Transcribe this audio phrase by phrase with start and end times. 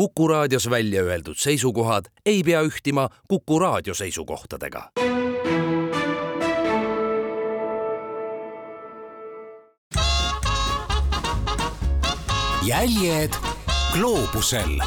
[0.00, 4.90] Kuku raadios välja öeldud seisukohad ei pea ühtima Kuku raadio seisukohtadega.
[12.66, 13.30] jäljed
[13.92, 14.80] gloobusel.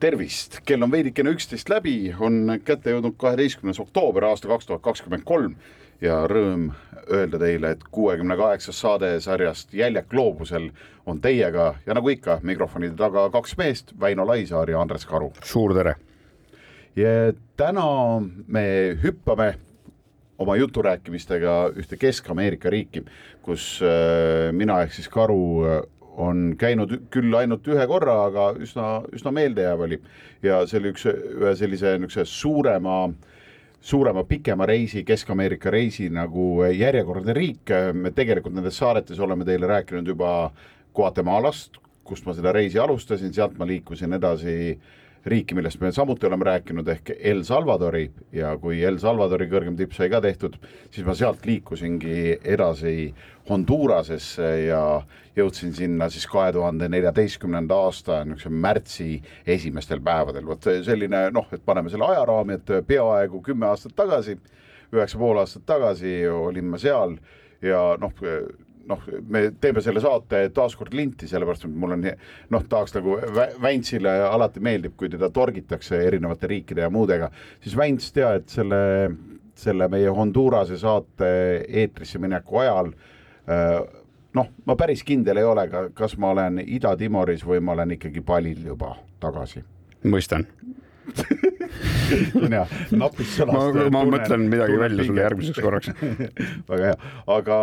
[0.00, 5.24] Tervist, kell on veidikene üksteist läbi, on kätte jõudnud kaheteistkümnes oktoober aasta kaks tuhat kakskümmend
[5.24, 5.56] kolm
[6.02, 6.70] ja rõõm
[7.12, 10.70] öelda teile, et kuuekümne kaheksas saade sarjast Jäljak gloobusel
[11.06, 15.32] on teiega ja nagu ikka, mikrofonide taga kaks meest, Väino Laisaar ja Andres Karu.
[15.44, 15.96] suur tere!
[16.96, 17.86] ja täna
[18.46, 18.64] me
[19.02, 19.54] hüppame
[20.42, 23.04] oma juturääkimistega ühte Kesk-Ameerika riiki,
[23.42, 25.82] kus äh, mina ehk siis Karu äh,
[26.20, 29.98] on käinud küll ainult ühe korra, aga üsna, üsna meeldejääv oli
[30.44, 32.96] ja see oli üks, ühe sellise niisuguse suurema
[33.82, 40.06] suurema, pikema reisi, Kesk-Ameerika reisi nagu järjekordne riik, me tegelikult nendes saaretes oleme teile rääkinud
[40.14, 40.52] juba
[40.94, 46.26] Guatemalast, kust ma seda reisi alustasin, sealt ma liikusin edasi äh, riiki, millest me samuti
[46.26, 48.08] oleme rääkinud, ehk El Salvadori.
[48.34, 50.56] Ja kui El Salvadori kõrgem tipp sai ka tehtud,
[50.90, 53.12] siis ma sealt liikusingi edasi
[53.48, 54.82] Hondurasesse ja
[55.36, 59.08] jõudsin sinna siis kahe tuhande neljateistkümnenda aasta niisuguse märtsi
[59.46, 64.36] esimestel päevadel, vot selline noh, et paneme selle ajaraami, et peaaegu kümme aastat tagasi,
[64.92, 67.16] üheksa pool aastat tagasi olin ma seal
[67.62, 68.14] ja noh,
[68.92, 73.16] noh, me teeme selle saate taaskord linti, sellepärast et mul on noh, tahaks nagu
[73.62, 77.32] Väntsile alati meeldib, kui teda torgitakse erinevate riikide ja muudega,
[77.64, 78.82] siis Vänts tea, et selle,
[79.58, 81.32] selle meie Hondurase saate
[81.82, 82.92] eetrisse mineku ajal
[84.36, 88.64] noh, ma päris kindel ei ole, kas ma olen Ida-Timoris või ma olen ikkagi palil
[88.72, 89.64] juba tagasi.
[90.04, 90.46] mõistan
[92.42, 92.62] mina
[92.94, 93.76] napis sõnast.
[93.76, 95.90] ma, ma mõtlen midagi välja sulle järgmiseks korraks
[96.70, 97.58] väga hea, aga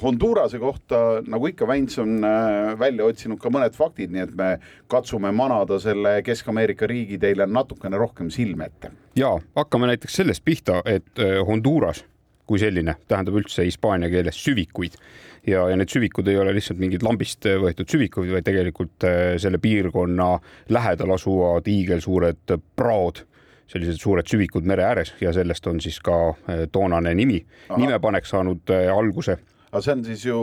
[0.00, 4.50] Hondurase kohta, nagu ikka, Väints on äh, välja otsinud ka mõned faktid, nii et me
[4.90, 8.92] katsume manada selle Kesk-Ameerika riigi teile natukene rohkem silme ette.
[9.18, 12.04] ja hakkame näiteks sellest pihta, et äh, Honduras
[12.46, 14.98] kui selline tähendab üldse hispaania keeles süvikuid.
[15.46, 19.60] Ja, ja need süvikud ei ole lihtsalt mingid lambist võetud süvikud, vaid tegelikult äh, selle
[19.60, 20.30] piirkonna
[20.72, 23.24] lähedal asuvad hiigelsuured praod
[23.70, 27.40] sellised suured süvikud mere ääres ja sellest on siis ka äh, toonane nimi,
[27.76, 29.38] nimepanek saanud äh, alguse
[29.74, 30.40] aga see on siis ju,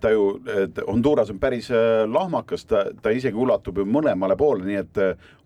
[0.00, 0.24] ta ju,
[0.86, 1.70] Honduras on päris
[2.06, 5.00] lahmakas, ta, ta isegi ulatub ju mõlemale poole, nii et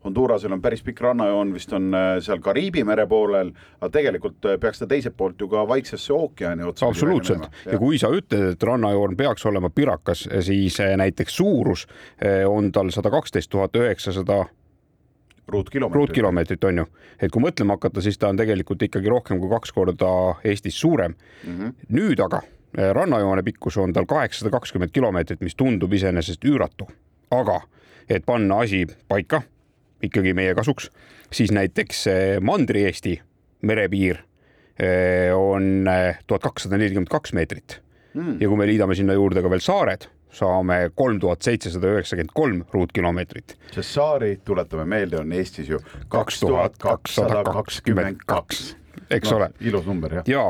[0.05, 1.95] Hondurasel on päris pikk rannajoon, vist on
[2.25, 6.91] seal Kariibi mere poolel, aga tegelikult peaks ta teiselt poolt ju ka Vaiksesse ookeani otsa.
[6.91, 7.79] absoluutselt ja.
[7.79, 11.87] kui sa ütled, et rannajoon peaks olema pirakas, siis näiteks suurus
[12.49, 14.45] on tal sada kaksteist tuhat üheksasada
[15.49, 15.97] ruutkilomeetrit.
[15.97, 16.87] ruutkilomeetrit on ju,
[17.21, 20.11] et kui mõtlema hakata, siis ta on tegelikult ikkagi rohkem kui kaks korda
[20.45, 21.57] Eestis suurem mm.
[21.59, 21.73] -hmm.
[21.89, 22.43] nüüd aga
[22.75, 26.89] rannajoone pikkus on tal kaheksasada kakskümmend kilomeetrit, mis tundub iseenesest üüratu,
[27.31, 27.61] aga
[28.09, 29.43] et panna asi paika
[30.03, 30.91] ikkagi meie kasuks,
[31.33, 33.15] siis näiteks eh, Mandri-Eesti
[33.63, 34.19] merepiir
[34.79, 35.87] eh, on
[36.27, 37.79] tuhat kakssada nelikümmend kaks meetrit
[38.15, 38.37] mm.
[38.41, 42.63] ja kui me liidame sinna juurde ka veel saared saame kolm tuhat seitsesada üheksakümmend kolm
[42.73, 43.57] ruutkilomeetrit.
[43.71, 48.75] sest saari, tuletame meelde, on Eestis ju kaks tuhat kakssada kakskümmend kaks.
[49.11, 49.51] eks ole.
[49.61, 50.25] ilus number jah.
[50.27, 50.47] ja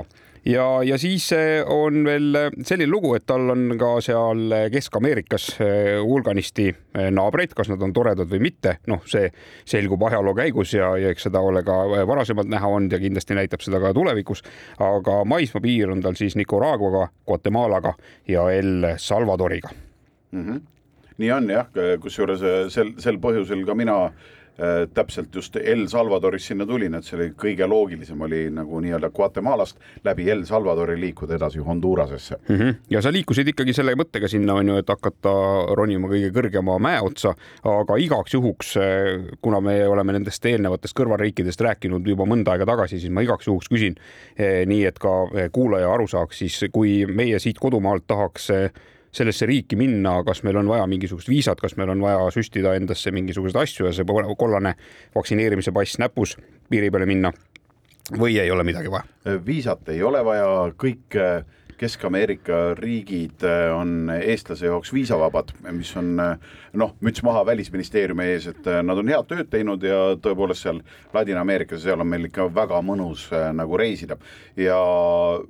[0.46, 4.66] ja, ja siis eh, on veel eh, selline lugu, et tal on ka seal eh,
[4.72, 5.46] Kesk-Ameerikas
[6.04, 6.68] hulganisti
[7.14, 9.30] naabreid, kas nad on toredad või mitte, noh, see
[9.68, 11.78] selgub ajaloo käigus ja, ja eks seda ole ka
[12.08, 14.44] varasemalt näha olnud ja kindlasti näitab seda ka tulevikus.
[14.78, 17.94] aga maismaapiir on tal siis Nicaraguaga, Guatemalaga
[18.28, 19.70] ja El Salvadoriga
[20.30, 20.44] mm.
[20.44, 20.62] -hmm.
[21.18, 21.68] nii on jah,
[22.00, 24.43] kusjuures sel, sel põhjusel ka mina Äh,
[24.94, 29.80] täpselt just El Salvadorist sinna tulin, et see oli kõige loogilisem oli nagu nii-öelda Guatemalast
[30.06, 32.56] läbi El Salvadori liikuda edasi Hondurasesse mm.
[32.56, 32.74] -hmm.
[32.90, 35.32] ja sa liikusid ikkagi selle mõttega sinna on ju, et hakata
[35.74, 41.60] ronima kõige kõrgema mäe otsa, aga igaks juhuks, äh, kuna me oleme nendest eelnevatest kõrvalriikidest
[41.60, 43.98] rääkinud juba mõnda aega tagasi, siis ma igaks juhuks küsin
[44.36, 45.14] eh, nii, et ka
[45.52, 48.82] kuulaja aru saaks, siis kui meie siit kodumaalt tahaks eh,
[49.14, 53.12] sellesse riiki minna, kas meil on vaja mingisugust viisat, kas meil on vaja süstida endasse
[53.14, 54.06] mingisuguseid asju ja see
[54.38, 54.74] kollane
[55.14, 56.36] vaktsineerimise pass näpus
[56.70, 57.32] piiri peale minna
[58.18, 59.06] või ei ole midagi vaja?
[59.46, 61.18] viisat ei ole vaja, kõik
[61.84, 68.46] Kesk-Ameerika riigid äh, on eestlase jaoks viisavabad, mis on äh, noh, müts maha Välisministeeriumi ees,
[68.48, 70.80] et äh, nad on head tööd teinud ja tõepoolest seal
[71.12, 74.16] Ladina-Ameerikas, seal on meil ikka väga mõnus nagu reisida.
[74.56, 74.78] ja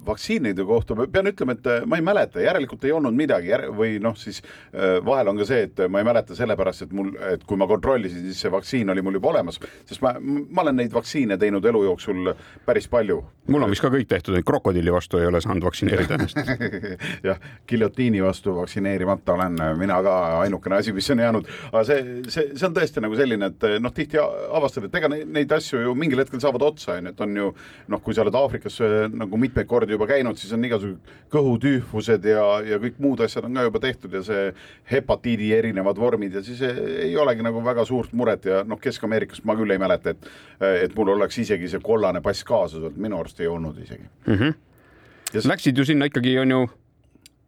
[0.07, 4.41] vaktsiinide kohta pean ütlema, et ma ei mäleta, järelikult ei olnud midagi või noh, siis
[5.05, 8.25] vahel on ka see, et ma ei mäleta sellepärast, et mul, et kui ma kontrollisin,
[8.25, 11.85] siis see vaktsiin oli mul juba olemas, sest ma, ma olen neid vaktsiine teinud elu
[11.85, 12.33] jooksul
[12.65, 13.21] päris palju.
[13.53, 17.05] mul on vist ka kõik tehtud, krokodilli vastu ei ole saanud vaktsineerida vaktsineerimist.
[17.29, 22.51] jah, giljotiini vastu vaktsineerimata olen mina ka ainukene asi, mis on jäänud, aga see, see,
[22.55, 26.23] see on tõesti nagu selline, et noh, tihti avastad, et ega neid asju ju mingil
[26.23, 27.51] hetkel saavad otsa, on ju, et on ju
[27.95, 28.81] noh, kui sa oled Aafrikas
[29.15, 33.59] nagu mitmeid kordi juba käinud, siis on igasugused kõhutüüfused ja, ja kõik muud asjad on
[33.59, 34.45] ka juba tehtud ja see
[34.91, 39.57] hepatiidi erinevad vormid ja siis ei olegi nagu väga suurt muret ja noh, Kesk-Ameerikast ma
[39.59, 40.29] küll ei mäleta, et
[40.85, 44.35] et mul oleks isegi see kollane pass kaasas olnud, minu arust ei olnud isegi mm.
[44.35, 44.55] -hmm.
[45.35, 46.63] Ja Läksid ju sinna ikkagi, on ju,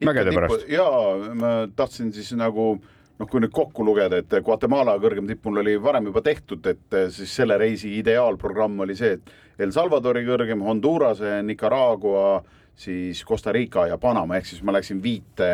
[0.04, 0.68] mägede pärast?
[0.68, 2.74] jaa, ma tahtsin siis nagu
[3.16, 7.00] noh, kui nüüd kokku lugeda, et Guatemala kõrgem tipp mul oli varem juba tehtud, et
[7.14, 12.42] siis selle reisi ideaalprogramm oli see, et El Salvadori kõrgem, Hondurase, Nicaragua,
[12.76, 15.46] siis Costa Rica ja Panama, ehk siis ma läksin viite,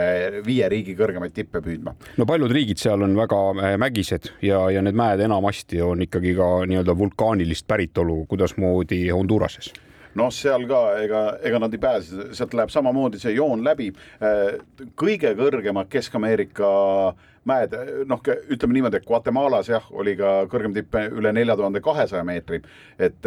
[0.42, 1.94] viie riigi kõrgemaid tippe püüdma.
[2.18, 6.34] no paljud riigid seal on väga äh, mägised ja, ja need mäed enamasti on ikkagi
[6.34, 9.70] ka nii-öelda vulkaanilist päritolu, kuidasmoodi Honduras'es
[10.18, 13.90] noh, seal ka ega, ega nad ei pääse, sealt läheb samamoodi see joon läbi.
[14.22, 14.60] Äh,
[14.98, 16.70] kõige kõrgemad Kesk-Ameerika
[17.48, 17.74] mäed,
[18.06, 18.22] noh,
[18.54, 22.62] ütleme niimoodi, et Guatemalas jah, oli ka kõrgem tipp üle nelja tuhande kahesaja meetri,
[23.02, 23.26] et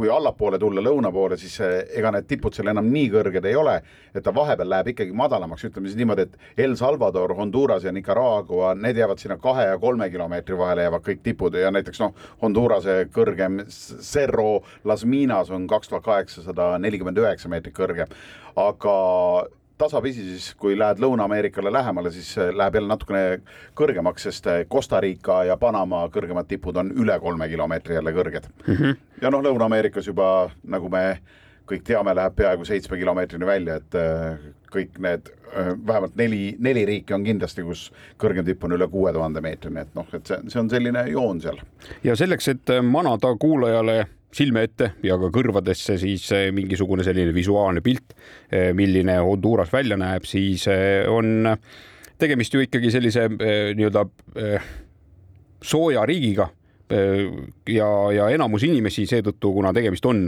[0.00, 3.74] kui allapoole tulla lõuna poole, siis ega need tipud seal enam nii kõrged ei ole,
[4.16, 8.72] et ta vahepeal läheb ikkagi madalamaks, ütleme siis niimoodi, et El Salvador, Honduras ja Nicaragua,
[8.80, 11.58] need jäävad sinna kahe ja kolme kilomeetri vahele jäävad kõik tipud.
[11.60, 17.76] Ja näiteks noh, Hondurase kõrgem Cerro Las Minas on kaks tuhat kaheksasada nelikümmend üheksa meetrit
[17.76, 18.16] kõrgem,
[18.56, 18.96] aga
[19.80, 23.40] tasapisi siis, kui lähed Lõuna-Ameerikale lähemale, siis äh, läheb jälle natukene
[23.78, 28.48] kõrgemaks, sest äh, Costa Rica ja Panama kõrgemad tipud on üle kolme kilomeetri jälle kõrged
[28.66, 28.74] mm.
[28.74, 28.96] -hmm.
[29.22, 31.04] ja noh, Lõuna-Ameerikas juba nagu me
[31.70, 35.30] kõik teame, läheb peaaegu seitsme kilomeetrini välja, et äh, kõik need
[35.86, 37.88] vähemalt neli, neli riiki on kindlasti, kus
[38.18, 41.02] kõrgem tipp on üle kuue tuhande meetri, nii et noh, et see, see on selline
[41.10, 41.58] joon seal.
[42.04, 44.04] ja selleks, et manada kuulajale
[44.34, 48.14] silme ette ja ka kõrvadesse siis eh, mingisugune selline visuaalne pilt,
[48.50, 51.50] eh, milline Honduras välja näeb, siis eh, on
[52.20, 54.02] tegemist ju ikkagi sellise nii-öelda
[55.64, 56.50] sooja riigiga
[56.92, 60.26] ja, ja enamus inimesi seetõttu, kuna tegemist on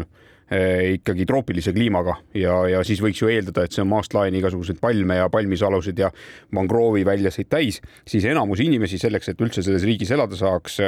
[0.92, 4.80] ikkagi troopilise kliimaga ja, ja siis võiks ju eeldada, et see on maast laeni igasuguseid
[4.80, 6.08] palme ja palmisalusid ja
[6.56, 10.80] mangroovi väljasid täis, siis enamus inimesi selleks, et üldse selles riigis elada saaks,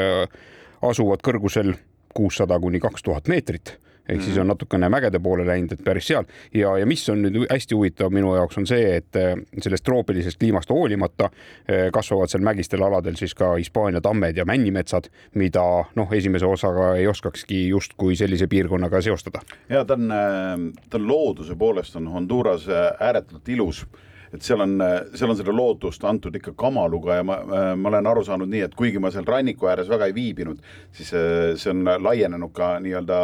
[0.88, 1.74] asuvad kõrgusel
[2.14, 3.78] kuussada kuni kaks tuhat meetrit.
[4.08, 6.26] Ehk siis on natukene mägede poole läinud, et päris seal.
[6.54, 9.32] Ja, ja mis on nüüd hästi huvitav minu jaoks on see, et eh,
[9.64, 15.08] sellest troopilisest kliimast hoolimata eh, kasvavad seal mägistel aladel siis ka Hispaania tammed ja männimetsad,
[15.40, 15.64] mida
[15.96, 19.40] noh, esimese osaga ei oskakski justkui sellise piirkonnaga seostada.
[19.72, 22.68] ja ta on, eh, ta on looduse poolest on Honduras
[23.00, 23.86] ääretult ilus
[24.34, 24.76] et seal on,
[25.14, 27.38] seal on seda lootust antud ikka kamaluga ja ma,
[27.78, 30.62] ma olen aru saanud nii, et kuigi ma seal ranniku ääres väga ei viibinud,
[30.94, 33.18] siis äh, see on laienenud ka nii-öelda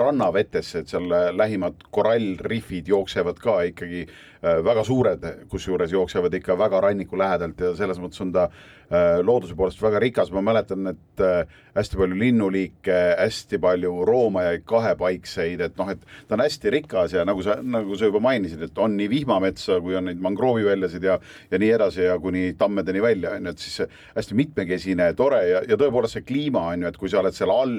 [0.00, 6.80] rannavetesse, et seal lähimad korallrifid jooksevad ka ikkagi äh, väga suured, kusjuures jooksevad ikka väga
[6.80, 8.48] ranniku lähedalt ja selles mõttes on ta
[8.90, 11.44] Äh, looduse poolest väga rikas, ma mäletan, et äh,
[11.76, 17.22] hästi palju linnuliike, hästi palju roomajaid, kahepaikseid, et noh, et ta on hästi rikas ja
[17.22, 21.20] nagu sa, nagu sa juba mainisid, et on nii vihmametsa kui on neid mangrooviväljasid ja
[21.22, 25.62] ja nii edasi ja kuni tammedeni välja, on ju, et siis hästi mitmekesine, tore ja,
[25.70, 27.78] ja tõepoolest see kliima on ju, et kui sa oled seal all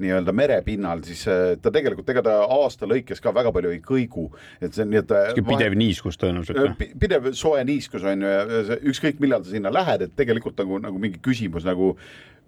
[0.00, 4.30] nii-öelda merepinnal, siis äh, ta tegelikult, ega ta aasta lõikes ka väga palju ei kõigu,
[4.64, 6.84] et see nii, et pidev niiskus tõenäoliselt.
[7.00, 10.80] pidev soe niiskus on ju ja ükskõik millal sa sinna lähed, et tegelikult tegelikult nagu,
[10.82, 11.96] nagu mingi küsimus nagu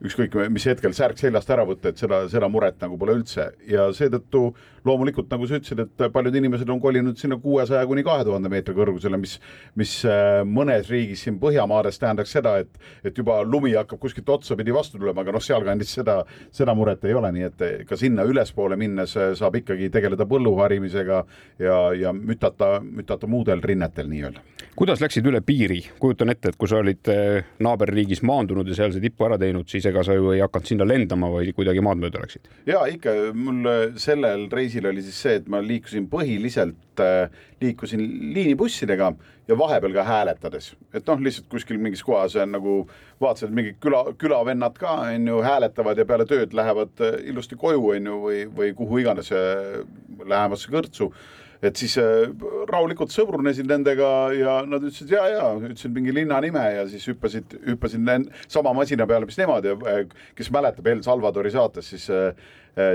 [0.05, 3.49] ükskõik mis hetkel särk seljast ära võtta, et seda, seda muret nagu pole üldse.
[3.67, 4.52] Ja seetõttu
[4.87, 8.76] loomulikult, nagu sa ütlesid, et paljud inimesed on kolinud sinna kuuesaja kuni kahe tuhande meetri
[8.76, 9.37] kõrgusele, mis,
[9.78, 14.75] mis äh, mõnes riigis siin Põhjamaades tähendaks seda, et, et juba lumi hakkab kuskilt otsapidi
[14.75, 16.19] vastu tulema, aga noh, sealkandis seda,
[16.55, 21.21] seda muret ei ole, nii et ka sinna ülespoole minnes äh, saab ikkagi tegeleda põlluharimisega
[21.62, 24.45] ja, ja mütata, mütata muudel rinnetel nii-öelda.
[24.78, 28.95] kuidas läksid üle piiri, kujutan ette, et kui sa olid äh, naaberriigis maandunud ja seal
[28.95, 32.00] see tipu ära teinud, siis ega sa ju ei hakanud sinna lendama, vaid kuidagi maad
[32.02, 32.49] mööda läksid?
[32.68, 33.66] ja ikka, mul
[34.00, 38.04] sellel reisil oli siis see, et ma liikusin põhiliselt äh,, liikusin
[38.35, 39.12] liinibussidega
[39.49, 42.75] ja vahepeal ka hääletades, et noh, lihtsalt kuskil mingis kohas on nagu
[43.21, 47.59] vaatasin, et mingid küla, külavennad ka on ju hääletavad ja peale tööd lähevad äh, ilusti
[47.59, 49.80] koju on ju või, või kuhu iganes äh,
[50.25, 51.12] lähemasse kõrtsu
[51.62, 52.28] et siis äh,
[52.70, 57.58] rahulikult sõbrunesin nendega ja nad ütlesid ja, ja ütlesin mingi linna nime ja siis hüppasid,
[57.66, 58.06] hüppasin
[58.46, 60.04] sama masina peale, mis nemad ja äh,
[60.38, 62.30] kes mäletab El Salvadori saates, siis äh,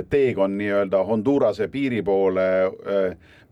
[0.10, 2.46] teekond nii-öelda Hondurase piiri poole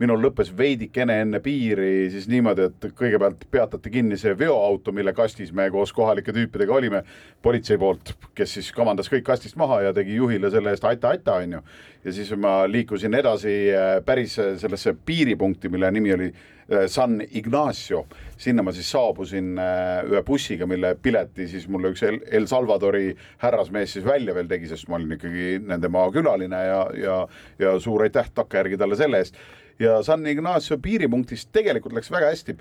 [0.01, 5.51] minul lõppes veidikene enne piiri siis niimoodi, et kõigepealt peatati kinni see veoauto, mille kastis
[5.53, 7.03] me koos kohalike tüüpidega olime,
[7.43, 11.61] politsei poolt, kes siis kamandas kõik kastist maha ja tegi juhile selle eest aita-aita, onju.
[12.05, 16.31] ja siis ma liikusin edasi äh, päris sellesse piiripunkti, mille nimi oli
[16.87, 18.05] San Ignacio,
[18.39, 23.09] sinna ma siis saabusin äh, ühe bussiga, mille pileti siis mulle üks El, El Salvadori
[23.43, 27.17] härrasmees siis välja veel tegi, sest ma olin ikkagi nende maa külaline ja, ja,
[27.59, 29.39] ja suur aitäh takkajärgi talle selle eest.
[29.81, 32.53] Ja San Ignacio piiripunktist tegelikult läks väga hästi,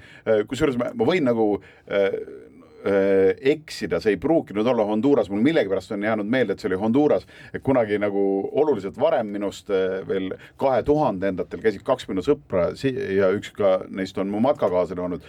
[0.49, 2.50] kusjuures ma, ma võin nagu äh, äh,
[2.85, 7.27] eksida, see ei pruukinud olla Honduras, mul millegipärast on jäänud meelde, et see oli Honduras,
[7.55, 8.23] et kunagi nagu
[8.63, 12.71] oluliselt varem minust äh, veel kahe tuhandendatel käisid kaks minu sõpra
[13.17, 15.27] ja üks ka neist on mu matkakaaslane olnud,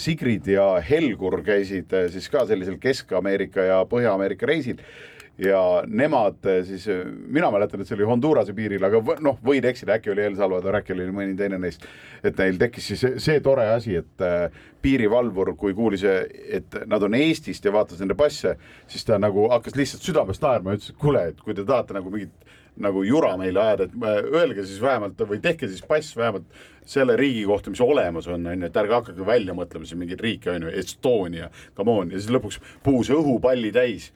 [0.00, 4.84] Sigrid ja Helgur käisid äh, siis ka sellisel Kesk-Ameerika ja Põhja-Ameerika reisil
[5.40, 6.86] ja nemad eh, siis,
[7.26, 10.80] mina mäletan, et see oli Hondurase piiril, aga noh, võin eksida, äkki oli El Salvador,
[10.80, 11.86] äkki oli mõni teine neist.
[12.24, 17.16] et neil tekkis siis see, tore asi, et äh, piirivalvur, kui kuulis, et nad on
[17.16, 18.56] Eestist ja vaatas nende passe,
[18.88, 21.96] siis ta nagu hakkas lihtsalt südamest naerma ja ütles, et kuule, et kui te tahate
[21.96, 26.46] nagu mingit nagu jura meile ajada, et öelge siis vähemalt või tehke siis pass vähemalt
[26.88, 30.22] selle riigi kohta, mis olemas on, on ju, et ärge hakake välja mõtlema siin mingeid
[30.24, 34.10] riike, on ju, Estonia, come on, ja siis lõpuks puhus õhupalli täis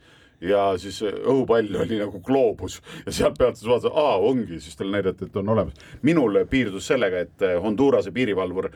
[0.45, 4.97] ja siis õhupall oli nagu gloobus ja sealt pealt siis vaatas, aa ongi, siis talle
[4.99, 5.75] näidati, et on olemas.
[6.03, 8.71] minul piirdus sellega, et Hondurase piirivalvur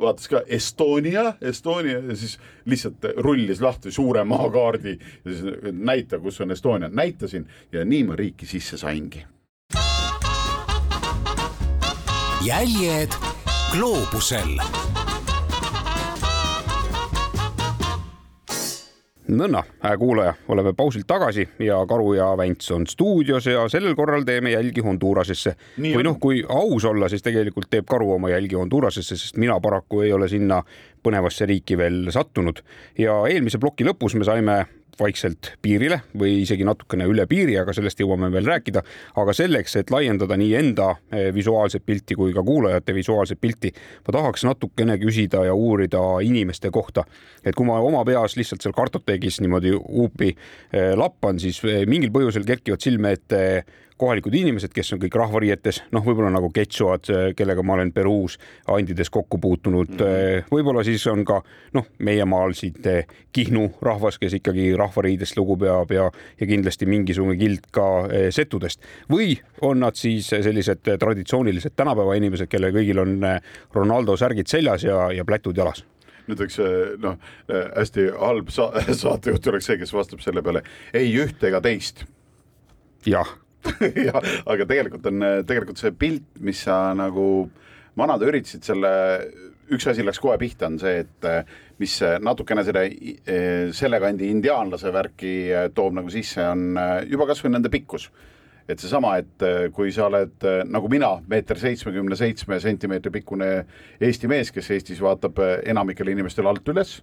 [0.00, 6.40] vaatas ka Estonia, Estonia ja siis lihtsalt rullis lahti suure maakaardi ja siis näita, kus
[6.40, 9.26] on Estonia, näitasin ja nii ma riiki sisse saingi.
[12.48, 13.12] jäljed
[13.72, 14.60] gloobusel
[19.28, 19.62] nõnna,
[19.98, 24.80] kuulaja, oleme pausilt tagasi ja Karu ja Vänts on stuudios ja sellel korral teeme jälgi
[24.84, 25.54] Hondurasesse.
[25.78, 30.02] Või noh, kui aus olla, siis tegelikult teeb Karu oma jälgi Hondurasesse, sest mina paraku
[30.06, 30.62] ei ole sinna
[31.02, 32.62] põnevasse riiki veel sattunud
[32.98, 34.58] ja eelmise ploki lõpus me saime
[35.00, 38.82] vaikselt piirile või isegi natukene üle piiri, aga sellest jõuame veel rääkida.
[39.16, 43.72] aga selleks, et laiendada nii enda eh, visuaalset pilti kui ka kuulajate visuaalset pilti,
[44.06, 47.04] ma tahaks natukene küsida ja uurida inimeste kohta.
[47.44, 50.34] et kui ma oma peas lihtsalt seal kartoteegis niimoodi huupi
[50.72, 53.64] eh, lappan, siis eh, mingil põhjusel kerkivad silme ette
[53.98, 58.38] kohalikud inimesed, kes on kõik rahvariietes, noh, võib-olla nagu ketšuad, kellega ma olen Peruus
[58.70, 60.04] Andides kokku puutunud mm.
[60.04, 60.48] -hmm.
[60.52, 61.40] võib-olla siis on ka
[61.74, 66.86] noh, meie maal siit eh, Kihnu rahvas, kes ikkagi rahvariidest lugu peab ja, ja kindlasti
[66.86, 67.88] mingisugune kild ka
[68.30, 73.20] setudest või on nad siis sellised traditsioonilised tänapäeva inimesed, kellel kõigil on
[73.74, 75.84] Ronaldo särgid seljas ja, ja plätud jalas
[76.28, 76.60] nüüd üks
[77.00, 77.16] noh,
[77.48, 78.70] hästi halb sa
[79.02, 80.62] saatejuht oleks see, kes vastab selle peale
[80.96, 82.04] ei üht ega teist
[83.08, 83.30] jah,
[84.08, 87.48] jah, aga tegelikult on tegelikult see pilt, mis sa nagu
[87.98, 88.90] manada üritasid selle,
[89.74, 91.28] üks asi läks kohe pihta, on see, et
[91.82, 92.84] mis natukene selle,
[93.74, 95.34] selle kandi indiaanlase värki
[95.74, 96.78] toob nagu sisse, on
[97.10, 98.08] juba kasvõi nende pikkus.
[98.68, 103.46] et seesama, et kui sa oled nagu mina, meeter seitsmekümne seitsme sentimeetri pikkune
[104.00, 106.98] Eesti mees, kes Eestis vaatab enamikele inimestele alt üles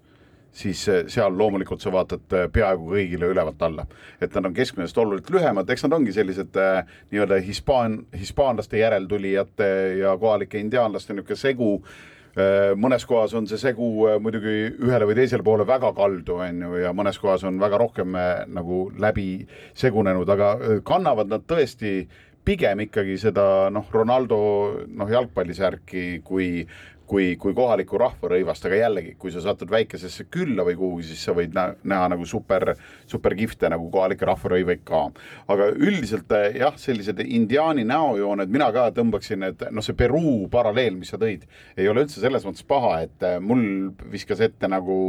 [0.56, 3.86] siis eh, seal loomulikult sa vaatad eh, peaaegu kõigile ülevalt alla.
[4.22, 6.82] et nad on keskmisest oluliselt lühemad, eks nad ongi sellised äh,
[7.12, 9.70] nii-öelda hispaan, hispaanlaste järeltulijate
[10.00, 11.72] ja kohalike indiaanlaste niisugune segu
[12.76, 13.86] mõnes kohas on see segu
[14.20, 18.12] muidugi ühele või teisele poole väga kaldu, on ju, ja mõnes kohas on väga rohkem
[18.52, 21.94] nagu läbi segunenud, aga kannavad nad tõesti
[22.46, 24.38] pigem ikkagi seda noh, Ronaldo
[24.92, 26.66] noh, jalgpallisärki kui
[27.08, 31.36] kui, kui kohaliku rahvarõivast, aga jällegi, kui sa satud väikesesse külla või kuhugi, siis sa
[31.38, 32.74] võid näha, näha nagu super,
[33.10, 35.04] super kihvte nagu kohalikke rahvarõivaid ka.
[35.52, 40.98] aga üldiselt eh, jah, sellised indiaani näojooned, mina ka tõmbaksin, et noh, see Peruu paralleel,
[41.00, 41.46] mis sa tõid,
[41.78, 45.00] ei ole üldse selles mõttes paha, et eh, mul viskas ette nagu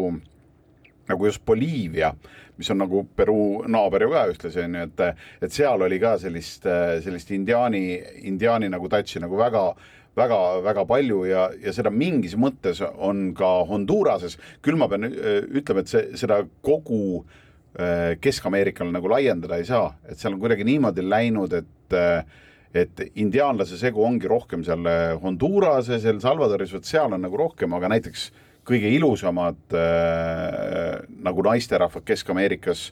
[1.07, 2.11] nagu just Boliivia,
[2.59, 6.17] mis on nagu Peruu naaber ju ka ühtlasi on ju, et, et seal oli ka
[6.19, 6.67] sellist,
[7.05, 7.85] sellist indiaani,
[8.27, 9.69] indiaani nagu touch'i nagu väga
[10.17, 15.85] väga-väga palju ja, ja seda mingis mõttes on ka Honduras'es, küll ma pean äh, ütlema,
[15.85, 21.05] et see, seda kogu äh, Kesk-Ameerikale nagu laiendada ei saa, et seal on kuidagi niimoodi
[21.07, 22.43] läinud, et äh,
[22.77, 24.83] et indiaanlase segu ongi rohkem seal
[25.23, 28.27] Honduras'es, El Salvadoris, vot seal on nagu rohkem, aga näiteks
[28.67, 32.89] kõige ilusamad äh, nagu naisterahvad Kesk-Ameerikas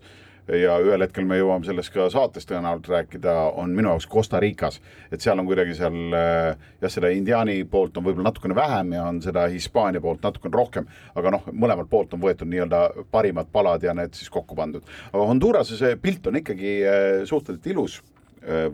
[0.49, 4.81] ja ühel hetkel me jõuame sellest ka saates tõenäoliselt rääkida, on minu jaoks Costa Ricas.
[5.13, 9.07] et seal on kuidagi seal äh, jah, seda indiaani poolt on võib-olla natukene vähem ja
[9.09, 13.83] on seda Hispaania poolt natukene rohkem, aga noh, mõlemalt poolt on võetud nii-öelda parimad palad
[13.83, 14.85] ja need siis kokku pandud.
[15.13, 18.03] aga Hondurase see pilt on ikkagi äh, suhteliselt ilus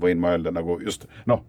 [0.00, 1.44] võin ma öelda nagu just noh,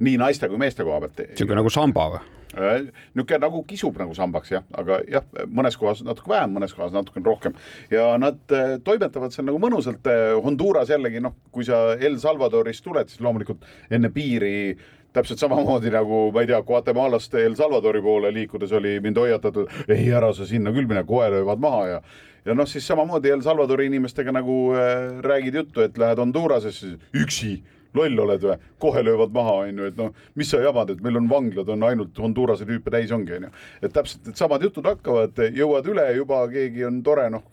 [0.00, 1.24] nii naiste kui meeste koha pealt.
[1.32, 2.26] niisugune nagu samba või?
[2.58, 7.28] niisugune nagu kisub nagu sambaks jah, aga jah, mõnes kohas natuke vähem, mõnes kohas natukene
[7.28, 7.56] rohkem
[7.92, 10.08] ja nad äh, toimetavad seal nagu mõnusalt.
[10.44, 14.76] Honduras jällegi noh, kui sa El Salvadorist tuled, siis loomulikult enne piiri
[15.12, 20.10] täpselt samamoodi nagu ma ei tea, Guatemalast El Salvadori poole liikudes oli mind hoiatatud, ei
[20.14, 22.00] ära sa sinna küll mine, kohe löövad maha ja
[22.44, 27.56] ja noh, siis samamoodi El Salvadori inimestega nagu äh, räägid juttu, et lähed Hondurasesse üksi
[27.96, 31.16] loll oled või, kohe löövad maha, on ju, et noh, mis sa jamad, et meil
[31.18, 33.54] on vanglad on ainult Hondurase tüüpe täis ongi, on ju.
[33.82, 37.48] et täpselt needsamad jutud hakkavad, jõuad üle juba, keegi on tore, noh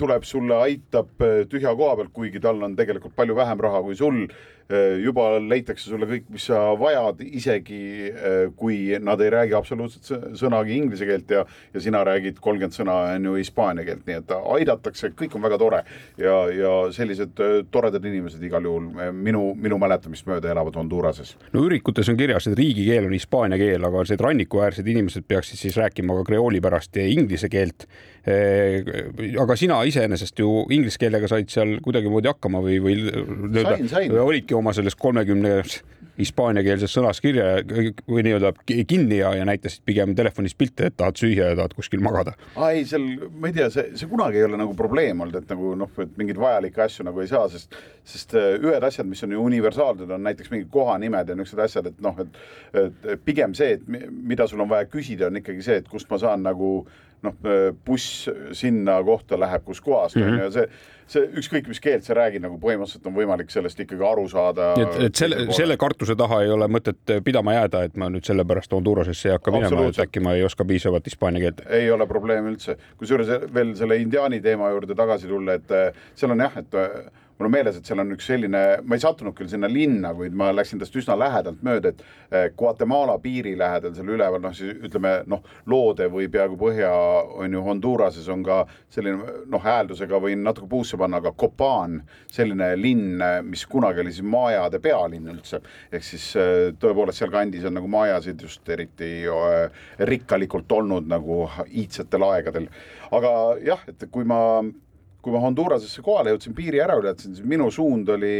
[0.00, 1.10] tuleb sulle, aitab
[1.50, 4.59] tühja koha pealt, kuigi tal on tegelikult palju vähem raha kui sul Äh,
[5.02, 10.76] juba leitakse sulle kõik, mis sa vajad, isegi äh, kui nad ei räägi absoluutselt sõnagi
[10.76, 15.12] inglise keelt ja, ja sina räägid kolmkümmend sõna on ju hispaania keelt, nii et aidatakse,
[15.18, 15.82] kõik on väga tore
[16.20, 21.34] ja, ja sellised äh, toredad inimesed igal juhul minu, minu mäletamist mööda elavad Honduras'es.
[21.54, 25.78] no ürikutes on kirjas, et riigikeel on hispaania keel, aga need rannikuäärsed inimesed peaksid siis
[25.80, 27.86] rääkima ka kreooli pärast inglise keelt.
[29.40, 34.74] aga sina iseenesest ju inglise keelega said seal kuidagimoodi hakkama või, või nii-öelda olidki oma
[34.76, 35.80] selles kolmekümnes
[36.20, 41.52] hispaaniakeelses sõnas kirja või nii-öelda kinni ja, ja näitasid pigem telefonis pilte, et tahad süüa
[41.52, 42.34] ja tahad kuskil magada.
[42.56, 45.52] aa ei, seal ma ei tea, see, see kunagi ei ole nagu probleem olnud, et
[45.52, 47.78] nagu noh, et mingeid vajalikke asju nagu ei saa, sest
[48.10, 51.90] sest äh, ühed asjad, mis on ju universaalsed, on näiteks mingid kohanimed ja niisugused asjad,
[51.90, 55.88] et noh, et pigem see, et mida sul on vaja küsida, on ikkagi see, et
[55.88, 56.72] kust ma saan nagu
[57.22, 57.50] noh,
[57.84, 60.38] buss sinna kohta läheb, kus kohas mm, -hmm.
[60.40, 60.68] ja see,
[61.10, 64.72] see ükskõik, mis keelt sa räägid, nagu põhimõtteliselt on võimalik sellest ikkagi aru saada.
[64.80, 68.72] et, et selle, selle kartuse taha ei ole mõtet pidama jääda, et ma nüüd sellepärast
[68.76, 71.64] Hondurasesse ei hakka minema, et äkki ma ei oska piisavalt hispaania keelt.
[71.80, 75.74] ei ole probleemi üldse, kusjuures veel selle indiaani teema juurde tagasi tulla, et
[76.14, 76.78] seal on jah, et
[77.40, 80.34] mul on meeles, et seal on üks selline, ma ei sattunud küll sinna linna, kuid
[80.36, 84.74] ma läksin tast üsna lähedalt mööda, et eh, Guatemala piiri lähedal seal üleval, noh siis
[84.76, 85.40] ütleme noh,
[85.72, 86.90] loode või peaaegu põhja
[87.40, 88.58] on ju Honduras'es on ka
[88.92, 94.28] selline noh, hääldusega võin natuke puusse panna, aga Copan, selline linn, mis kunagi oli siis
[94.28, 99.82] majade pealinn üldse, ehk siis eh, tõepoolest sealkandis on nagu majasid just eriti eh,
[100.12, 102.68] rikkalikult olnud nagu iidsetel aegadel.
[103.16, 104.60] aga jah, et kui ma
[105.20, 108.34] kui ma Hondurasesse kohale jõudsin, piiri ära ületasin, siis minu suund oli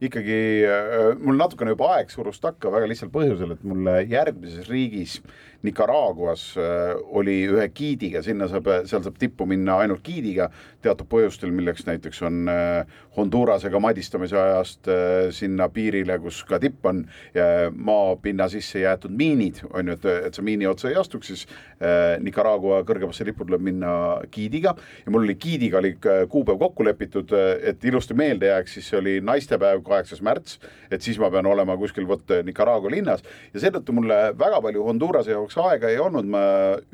[0.00, 5.18] ikkagi, äh, mul natukene juba aeg surus takka väga lihtsal põhjusel, et mul järgmises riigis
[5.62, 10.48] Nicaraguas äh, oli ühe giidiga, sinna saab, seal saab tippu minna ainult giidiga
[10.80, 16.86] teatud põhjustel, milleks näiteks on äh, Hondurasega madistamise ajast äh, sinna piirile, kus ka tipp
[16.88, 17.02] on,
[17.76, 21.42] maapinna sisse jäetud miinid, on ju, et, et sa miini otsa ei astuks, siis
[22.20, 23.90] Nicaragua kõrgemasse lippu tuleb minna
[24.32, 28.98] giidiga ja mul oli giidiga oli kuupäev kokku lepitud, et ilusti meelde jääks, siis see
[29.00, 30.58] oli naistepäev, kaheksas märts,
[30.92, 33.24] et siis ma pean olema kuskil vot Nicaragua linnas.
[33.54, 36.40] Ja seetõttu mulle väga palju Hondurase jaoks jaoks aega ei olnud, ma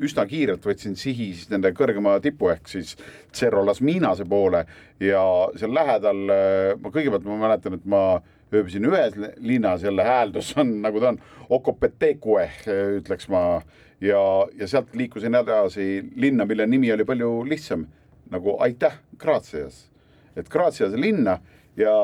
[0.01, 2.95] üsna kiirelt võtsin sihi siis nende kõrgema tipu ehk siis
[3.33, 4.65] Cerro Las Minase poole
[4.99, 5.21] ja
[5.57, 6.23] seal lähedal
[6.81, 8.19] ma kõigepealt ma mäletan, et ma
[8.53, 12.49] ööbisin ühes linnas, jälle hääldus on nagu ta on, Ocopeteque
[12.97, 13.61] ütleks ma.
[13.97, 14.19] Ja,
[14.53, 17.87] ja sealt liikusin edasi linna, mille nimi oli palju lihtsam
[18.29, 19.87] nagu aitäh, Grazias,
[20.37, 21.39] et Graziase linna
[21.75, 21.95] ja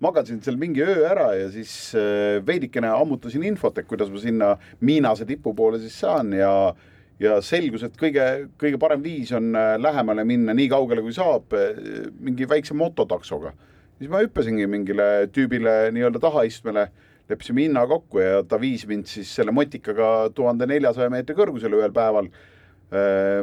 [0.00, 4.50] magasin seal mingi öö ära ja siis äh, veidikene ammutasin infot, et kuidas ma sinna
[4.80, 6.74] Miinase tipu poole siis saan ja
[7.16, 8.24] ja selgus, et kõige,
[8.60, 11.78] kõige parem viis on äh, lähemale minna nii kaugele, kui saab, äh,
[12.20, 13.54] mingi väikse mototaksoga.
[13.96, 16.90] siis ma hüppasingi mingile tüübile nii-öelda tahaistmele,
[17.30, 21.92] leppisime hinna kokku ja ta viis mind siis selle motikaga tuhande neljasaja meetri kõrgusele ühel
[21.92, 22.28] päeval.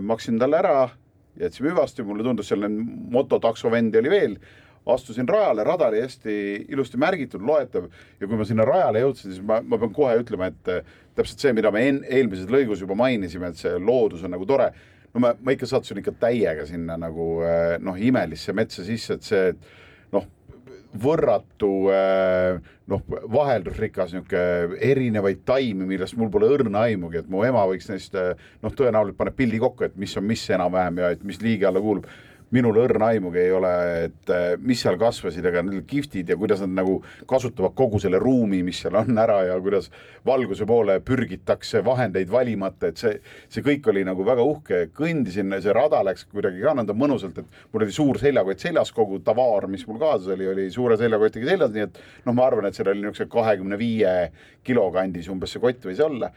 [0.01, 0.89] maksin talle ära,
[1.35, 4.37] jätsime hüvasti, mulle tundus, seal mototakso vendi oli veel
[4.85, 6.33] astusin rajale, rada oli hästi
[6.69, 7.87] ilusti märgitud, loetav
[8.19, 11.45] ja kui ma sinna rajale jõudsin, siis ma, ma pean kohe ütlema, et eh, täpselt
[11.45, 14.71] see, mida me en, eelmises lõigus juba mainisime, et see loodus on nagu tore.
[15.13, 19.27] no ma, ma ikka sattusin ikka täiega sinna nagu eh, noh, imelisse metsa sisse, et
[19.27, 19.53] see
[20.11, 20.27] noh,
[21.03, 22.59] võrratu eh,
[22.91, 28.19] noh, vaheldusrikas niisugune erinevaid taimi, millest mul pole õrna aimugi, et mu ema võiks neist
[28.19, 31.79] noh, tõenäoliselt paneb pildi kokku, et mis on mis enam-vähem ja et mis liigi alla
[31.79, 32.11] kuulub
[32.53, 33.71] minul õrna aimugi ei ole,
[34.07, 38.19] et äh, mis seal kasvasid, aga need kihvtid ja kuidas nad nagu kasutavad kogu selle
[38.21, 39.89] ruumi, mis seal on ära ja kuidas
[40.25, 43.15] valguse poole pürgitakse vahendeid valimata, et see,
[43.51, 47.59] see kõik oli nagu väga uhke, kõndisin, see rada läks kuidagi ka nõnda mõnusalt, et
[47.73, 51.73] mul oli suur seljakott seljas, kogu tavaar, mis mul kaasas oli, oli suure seljakotiga seljas,
[51.73, 54.17] nii et noh, ma arvan, et seal oli niisuguse kahekümne viie
[54.63, 56.31] kilo kandis umbes see kott võis olla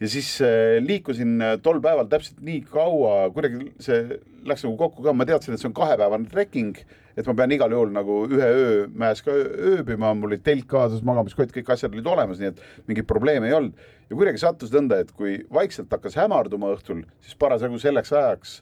[0.00, 5.04] ja siis äh, liikusin äh, tol päeval täpselt nii kaua, kuidagi see läks nagu kokku
[5.04, 6.76] ka, ma teadsin, et see on kahepäevane trekking,
[7.16, 11.02] et ma pean igal juhul nagu ühe öö mäes ka ööbima, mul oli telk kaasas,
[11.06, 13.88] magamiskott, kõik asjad olid olemas, nii et mingeid probleeme ei olnud.
[14.10, 18.56] ja kuidagi sattus nõnda, et kui vaikselt hakkas hämarduma õhtul, siis parasjagu selleks ajaks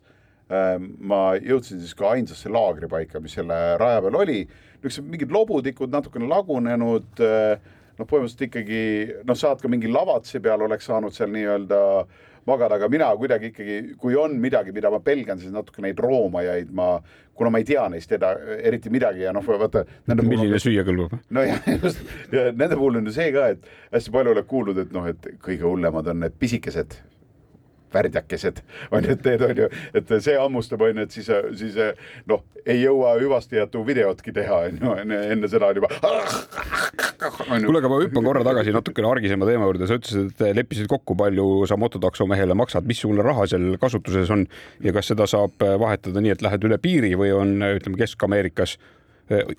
[0.55, 4.45] äh, ma jõudsin siis ka ainsasse laagripaika, mis selle raja peal oli,
[4.85, 7.59] niisugused mingid lobutikud natukene lagunenud äh,,
[7.99, 8.85] noh, põhimõtteliselt ikkagi
[9.27, 11.81] noh, saad ka mingi lavatsi peal oleks saanud seal nii-öelda
[12.47, 16.73] magada, aga mina kuidagi ikkagi, kui on midagi, mida ma pelgan, siis natuke neid roomajaid
[16.77, 16.99] ma,
[17.37, 19.85] kuna ma ei tea neist eda, eriti midagi ja noh, vaata.
[20.11, 21.17] milline süüa kõlbab?
[21.35, 22.05] nojah, just
[22.35, 25.31] ja nende puhul on ju see ka, et hästi palju oled kuulnud, et noh, et
[25.45, 26.99] kõige hullemad on need pisikesed
[27.95, 31.31] värdjakesed on ju, et need on ju, et see hammustab, on ju, et siis,
[31.61, 31.79] siis
[32.31, 35.91] noh, ei jõua hüvastijätu videotki teha, on ju, enne seda on juba.
[37.65, 41.17] kuule, aga ma hüppan korra tagasi natukene argisema teema juurde, sa ütlesid, et leppisid kokku,
[41.19, 44.47] palju sa mototakso mehele maksad, missugune raha seal kasutuses on
[44.85, 48.79] ja kas seda saab vahetada nii, et lähed üle piiri või on, ütleme Kesk-Ameerikas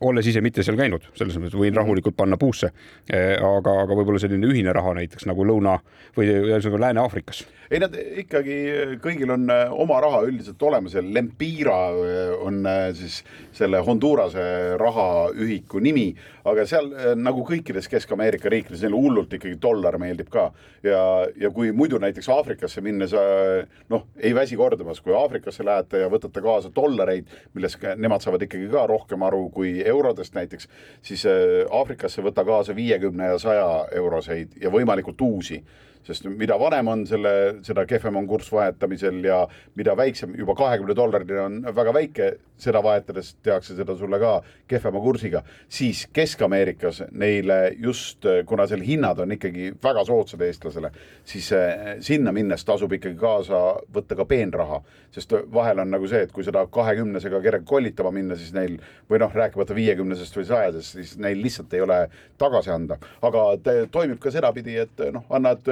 [0.05, 2.71] olles ise mitte seal käinud, selles mõttes võin rahulikult panna puusse.
[3.09, 5.79] aga, aga võib-olla selline ühine raha näiteks nagu Lõuna
[6.17, 7.45] või ühesõnaga Lääne-Aafrikas.
[7.71, 8.55] ei nad ikkagi
[9.01, 13.23] kõigil on äh, oma raha üldiselt olemas ja Lempira äh, on äh, siis
[13.57, 16.11] selle Hondurase rahaühiku nimi,
[16.45, 20.51] aga seal äh, nagu kõikides Kesk-Ameerika riikides neile hullult ikkagi dollar meeldib ka
[20.85, 21.01] ja,
[21.41, 26.11] ja kui muidu näiteks Aafrikasse minnes äh, noh, ei väsi kordamas, kui Aafrikasse lähete ja
[26.13, 30.69] võtate kaasa dollareid, millest nemad saavad ikkagi ka rohkem aru kui eurodest näiteks,
[31.01, 35.61] siis äh, Aafrikasse võta kaasa viiekümne ja saja euroseid ja võimalikult uusi
[36.05, 37.33] sest mida vanem on selle,
[37.65, 39.43] seda kehvem on kurss vahetamisel ja
[39.75, 42.29] mida väiksem, juba kahekümne dollarini on väga väike,
[42.61, 44.35] seda vahetades tehakse seda sulle ka
[44.69, 50.91] kehvema kursiga, siis Kesk-Ameerikas neile just, kuna seal hinnad on ikkagi väga soodsad eestlasele,
[51.27, 53.61] siis eh, sinna minnes tasub ikkagi kaasa
[53.95, 54.79] võtta ka peenraha,
[55.15, 58.77] sest vahel on nagu see, et kui seda kahekümnesega kellegi kollitama minna, siis neil
[59.09, 61.99] või noh, rääkimata viiekümnesest või sajasest, siis neil lihtsalt ei ole
[62.39, 63.45] tagasi anda, aga
[63.91, 65.67] toimib ka sedapidi, et noh, annad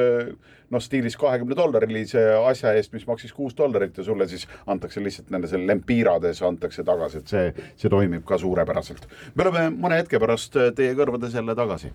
[0.73, 5.29] noh, stiilis kahekümne dollarilise asja eest, mis maksis kuus dollarit ja sulle siis antakse lihtsalt
[5.33, 9.07] nende seal lempiirades antakse tagasi, et see, see toimib ka suurepäraselt.
[9.35, 11.93] me oleme mõne hetke pärast teie kõrvades jälle tagasi.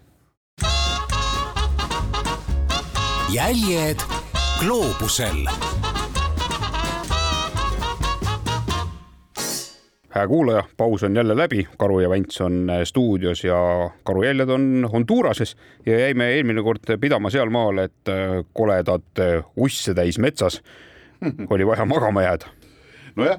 [3.29, 4.01] jäljed
[4.63, 5.45] gloobusel
[10.19, 15.57] hää kuulaja, paus on jälle läbi, Karu ja Vents on stuudios ja karujäljed on Honduras'es
[15.87, 20.63] ja jäime eelmine kord pidama sealmaal, et äh, koledat äh, usse täis metsas
[21.51, 22.51] oli vaja magama jääda.
[23.17, 23.39] nojah,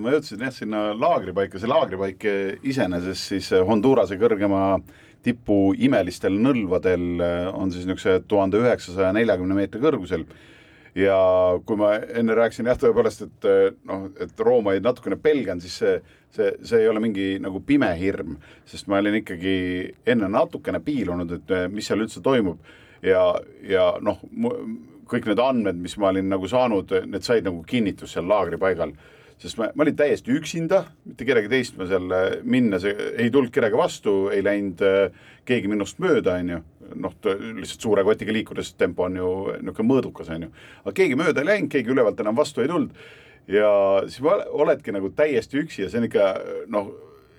[0.00, 2.24] ma jõudsin jah sinna laagripaika, see laagripaik
[2.62, 4.78] iseenesest siis Hondurase kõrgema
[5.22, 7.22] tipu imelistel nõlvadel
[7.54, 10.26] on siis niisuguse tuhande üheksasaja neljakümne meetri kõrgusel
[10.98, 11.16] ja
[11.66, 13.48] kui ma enne rääkisin jah, tõepoolest, et
[13.88, 15.96] noh, et roomaid natukene pelgan, siis see,
[16.34, 18.36] see, see ei ole mingi nagu pime hirm,
[18.68, 19.56] sest ma olin ikkagi
[20.06, 22.60] enne natukene piilunud, et mis seal üldse toimub.
[23.02, 23.24] Ja,
[23.66, 24.20] ja noh,
[25.10, 28.92] kõik need andmed, mis ma olin nagu saanud, need said nagu kinnitust seal laagripaigal
[29.42, 32.08] sest ma, ma olin täiesti üksinda, mitte kedagi teist ma seal
[32.46, 36.60] minnes ei tulnud kedagi vastu, ei läinud äh, keegi minust mööda, onju.
[37.02, 37.14] noh,
[37.56, 39.28] lihtsalt suure kotiga liikudes tempo on ju
[39.62, 40.50] niisugune mõõdukas, onju.
[40.84, 42.92] aga keegi mööda ei läinud, keegi ülevalt enam vastu ei tulnud.
[43.50, 43.70] ja
[44.06, 46.34] siis oledki nagu täiesti üksi ja see on ikka
[46.70, 46.92] noh,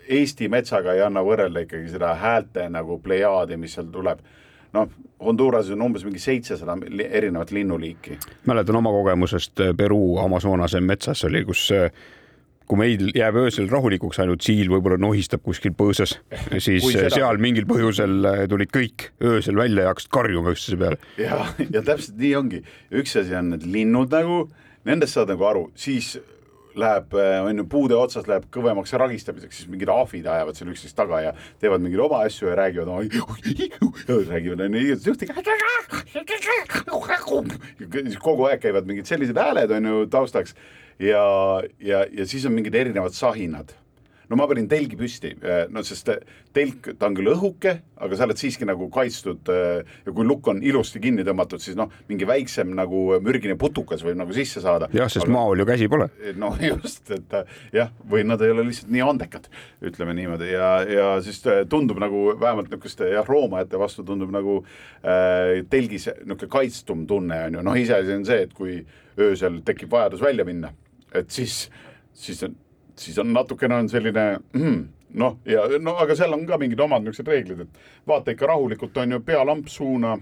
[0.04, 4.20] Eesti metsaga ei anna võrrelda ikkagi seda häälte nagu plejaadi, mis seal tuleb
[4.74, 4.90] noh,
[5.24, 8.18] Honduras'is on umbes mingi seitsesada erinevat linnuliiki.
[8.50, 11.88] Mäletan oma kogemusest äh, Peruu Amazonase metsas oli, kus äh,
[12.68, 16.18] kui meil jääb öösel rahulikuks ainult siil võib-olla nohistab kuskil põõsas,
[16.66, 21.00] siis seda- seal mingil põhjusel äh, tulid kõik öösel välja ja hakkasid karjuma üksteise peale.
[21.22, 22.64] ja, ja täpselt nii ongi,
[23.00, 24.46] üks asi on need linnud nagu,
[24.90, 26.16] nendest saad nagu aru, siis
[26.80, 27.14] läheb,
[27.46, 31.34] on ju puude otsas läheb kõvemaks ragistamiseks, siis mingid ahvid ajavad seal üksteist taga ja
[31.62, 33.26] teevad mingeid oma asju ja räägivad oma,
[34.34, 35.22] räägivad on ju igatahes
[38.24, 40.58] kogu aeg käivad mingid sellised hääled on ju taustaks.
[41.02, 41.24] Ja,
[41.82, 43.74] ja, ja siis on mingid erinevad sahinad
[44.34, 45.36] no ma panin telgi püsti,
[45.70, 46.10] no sest
[46.54, 50.62] telk, ta on küll õhuke, aga sa oled siiski nagu kaitstud ja kui lukk on
[50.66, 54.90] ilusti kinni tõmmatud, siis noh, mingi väiksem nagu mürgine putukas võib nagu sisse saada.
[54.96, 55.36] jah, sest aga...
[55.36, 56.10] maol ju käsi pole.
[56.42, 57.38] no just, et
[57.76, 59.48] jah, või nad ei ole lihtsalt nii andekad,
[59.86, 64.60] ütleme niimoodi ja, ja siis tundub nagu vähemalt niisuguste jah, roomajate vastu tundub nagu
[65.06, 68.82] äh, telgis niisugune kaitstum tunne on ju, noh iseasi on see, et kui
[69.22, 70.74] öösel tekib vajadus välja minna,
[71.14, 71.68] et siis,
[72.18, 72.56] siis on
[73.00, 74.84] siis on natukene on selline mm,
[75.20, 78.98] noh, ja no aga seal on ka mingid omad niisugused reeglid, et vaata ikka rahulikult
[79.04, 80.18] on ju pealamp suuna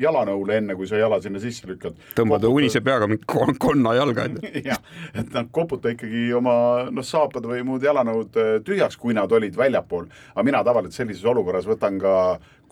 [0.00, 1.96] jalanõule, enne kui sa jala sinna sisse lükkad.
[2.16, 4.52] tõmbad unise peaga mingi kon- konna jalga ette.
[4.70, 4.80] jah,
[5.14, 6.54] et noh, koputa ikkagi oma
[6.90, 10.08] noh, saapad või muud jalanõud äh, tühjaks, kui nad olid väljapool.
[10.34, 12.14] aga mina tavaliselt sellises olukorras võtan ka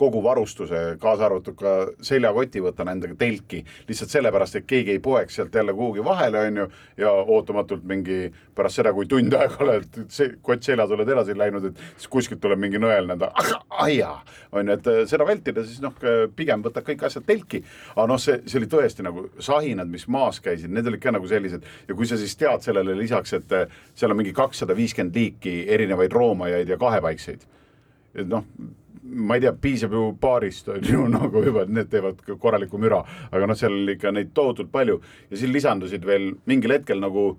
[0.00, 5.36] kogu varustuse, kaasa arvatud ka seljakoti võtan endaga telki, lihtsalt sellepärast, et keegi ei poeks
[5.38, 6.66] sealt jälle kuhugi vahele, on ju,
[7.04, 8.22] ja ootamatult mingi
[8.56, 12.40] pärast seda, kui tund aega oled see kott seljas oled edasi läinud, et siis kuskilt
[12.42, 13.30] tuleb mingi nõel nõnda,
[13.84, 14.14] aia,
[14.56, 15.96] on ju, et seda vältida, siis noh,
[16.36, 17.62] pigem võtad kõik asjad telki,
[17.96, 21.28] aga noh, see, see oli tõesti nagu sahinad, mis maas käisid, need olid ka nagu
[21.30, 21.64] sellised.
[21.88, 23.56] Ja kui sa siis tead sellele lisaks, et
[23.98, 27.44] seal on mingi kakssada viiskümmend liiki erinevaid roomajaid ja kahepaikseid,
[28.14, 28.46] et noh,
[29.10, 33.00] ma ei tea, piisab ju paarist on ju nagu juba, et need teevad korralikku müra,
[33.30, 37.32] aga noh, seal oli ikka neid tohutult palju ja siin lisandusid veel mingil hetkel nagu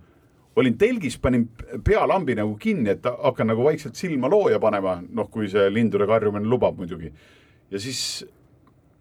[0.56, 1.48] olin telgis, panin
[1.84, 6.48] pealambi nagu kinni, et hakkan nagu vaikselt silma looja panema, noh, kui see lindude karjumine
[6.50, 7.12] lubab muidugi.
[7.72, 8.26] ja siis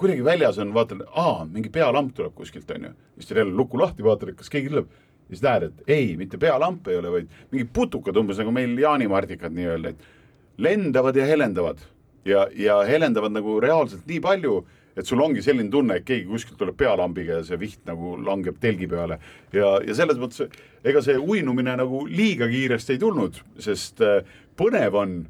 [0.01, 2.93] kuidagi väljas on, vaatan, aa, mingi pealamp tuleb kuskilt, onju.
[3.19, 4.87] siis teed jälle luku lahti, vaatad, et kas keegi tuleb.
[5.29, 8.79] ja siis näed, et ei, mitte pealamp ei ole, vaid mingid putukad, umbes nagu meil
[8.79, 11.83] jaanimardikad nii-öelda, et lendavad ja helendavad
[12.25, 14.61] ja, ja helendavad nagu reaalselt nii palju,
[14.97, 18.59] et sul ongi selline tunne, et keegi kuskilt tuleb pealambiga ja see viht nagu langeb
[18.61, 19.21] telgi peale.
[19.53, 20.51] ja, ja selles mõttes,
[20.85, 24.25] ega see uinumine nagu liiga kiiresti ei tulnud, sest äh,
[24.59, 25.21] põnev on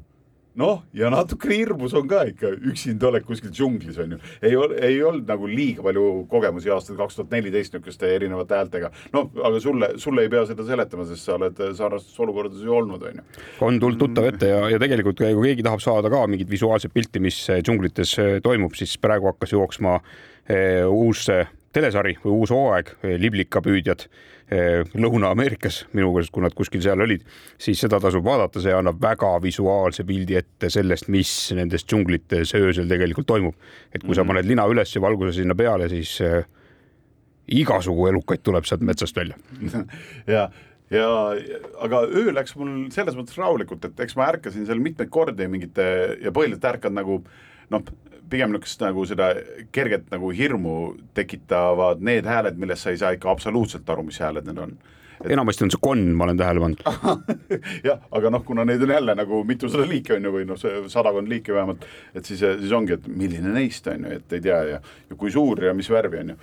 [0.59, 4.79] noh, ja natukene hirmus on ka ikka üksinda oled kuskil džunglis on ju, ei ole,
[4.83, 8.91] ei olnud nagu liiga palju kogemusi aastal kaks tuhat neliteist niisuguste erinevate häältega.
[9.13, 13.07] noh, aga sulle, sulle ei pea seda seletama, sest sa oled sarnastes olukordades ju olnud,
[13.07, 13.45] on ju.
[13.67, 17.23] on tulnud tuttav ette ja, ja tegelikult kui keegi tahab saada ka mingit visuaalset pilti,
[17.23, 19.97] mis džunglites eh, toimub, siis praegu hakkas jooksma
[20.49, 24.07] eh, uus eh, telesari või uus hooaeg, liblikapüüdjad
[24.51, 27.21] Eh, Lõuna-Ameerikas minu meelest, kui nad kuskil seal olid,
[27.61, 32.89] siis seda tasub vaadata, see annab väga visuaalse pildi ette sellest, mis nendes džunglites öösel
[32.91, 33.55] tegelikult toimub.
[33.93, 34.33] et kui sa mhm.
[34.33, 36.43] paned lina üles ja valguse sinna peale, siis äh,
[37.61, 39.39] igasugu elukaid tuleb sealt metsast välja
[40.35, 40.49] ja
[40.91, 41.07] ja
[41.87, 45.85] aga öö läks mul selles mõttes rahulikult, et eks ma ärkasin seal mitmeid kordi mingite
[46.19, 47.21] ja põhiliselt ärkad nagu
[47.71, 47.87] noh,
[48.31, 49.33] pigem niisugust nagu seda
[49.75, 50.77] kerget nagu hirmu
[51.17, 54.75] tekitavad need hääled, millest sa ei saa ikka absoluutselt aru, mis hääled need on.
[55.21, 55.29] Et....
[55.35, 56.79] enamasti on see konn, ma olen tähele pannud.
[57.87, 61.29] Jah, aga noh, kuna neid on jälle nagu mitusada liiki on ju, või noh, sadakond
[61.29, 64.81] liiki vähemalt, et siis, siis ongi, et milline neist on ju, et ei tea ja,
[65.11, 66.39] ja kui suur ja mis värvi on ju.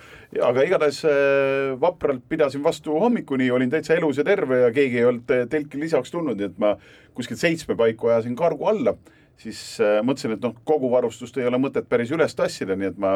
[0.47, 5.07] aga igatahes äh, vapralt pidasin vastu hommikuni, olin täitsa elus ja terve ja keegi ei
[5.11, 6.75] olnud telki lisaks tulnud, nii et ma
[7.17, 8.95] kuskil seitsme paiku ajasin kargu alla
[9.39, 12.99] siis äh, mõtlesin, et noh, kogu varustust ei ole mõtet päris üles tassida, nii et
[13.01, 13.13] ma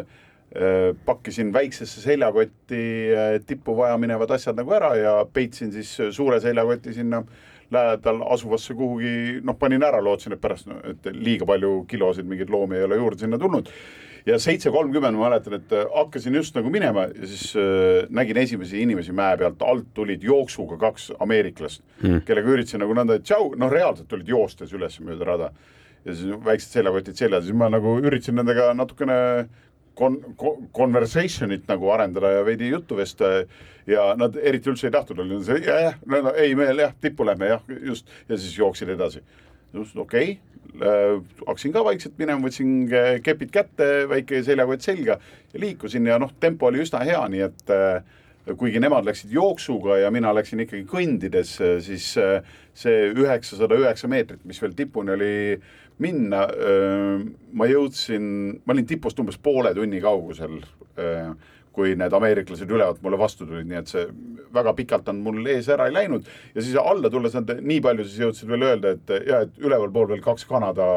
[0.00, 2.82] äh, pakkisin väiksesse seljakotti
[3.14, 7.22] äh, tippu vajaminevad asjad nagu ära ja peitsin siis suure seljakoti sinna
[7.70, 12.50] lähedal asuvasse kuhugi, noh, panin ära, lootsin, et pärast no,, et liiga palju kilosid, mingeid
[12.50, 13.70] loomi ei ole juurde sinna tulnud
[14.26, 18.40] ja seitse kolmkümmend ma mäletan, et äh, hakkasin just nagu minema ja siis äh, nägin
[18.42, 23.54] esimesi inimesi mäe pealt, alt tulid jooksuga kaks ameeriklast hmm., kellega üritasin nagu nõnda, tšau,
[23.60, 25.50] noh, reaalselt tulid joostes üles mööda rada.
[26.04, 29.18] ja siis väiksed seljakotid seljas, siis ma nagu üritasin nendega natukene
[29.94, 30.20] kon-,
[30.76, 33.44] conversation'it nagu arendada ja veidi juttu vesta
[33.86, 37.50] ja nad eriti üldse ei tahtnud, oli see jah, no ei, me jah, tippu lähme
[37.52, 39.22] jah, just, ja siis jooksid edasi.
[39.74, 40.30] Just okei.
[40.30, 45.16] Okay Äh, hakkasin ka vaikselt minema, võtsin äh, kepid kätte, väike seljakott selga
[45.50, 49.98] ja liikusin ja noh, tempo oli üsna hea, nii et äh, kuigi nemad läksid jooksuga
[50.00, 55.34] ja mina läksin ikkagi kõndides, siis see üheksasada üheksa meetrit, mis veel tipuni oli
[56.00, 56.46] minna,
[57.52, 58.24] ma jõudsin,
[58.64, 60.56] ma olin tipust umbes poole tunni kaugusel
[61.74, 64.06] kui need ameeriklased ülevalt mulle vastu tulid, nii et see
[64.54, 68.06] väga pikalt on mul ees ära ei läinud ja siis alla tulles nad nii palju
[68.06, 70.88] siis jõudsid veel öelda, et ja et ülevalpool veel kaks Kanada,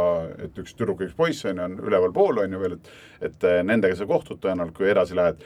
[0.41, 3.95] et üks tüdruk, üks poiss on ju, on ülevalpool on ju veel, et et nendega
[3.95, 5.45] sa kohtud tõenäoliselt, kui edasi lähed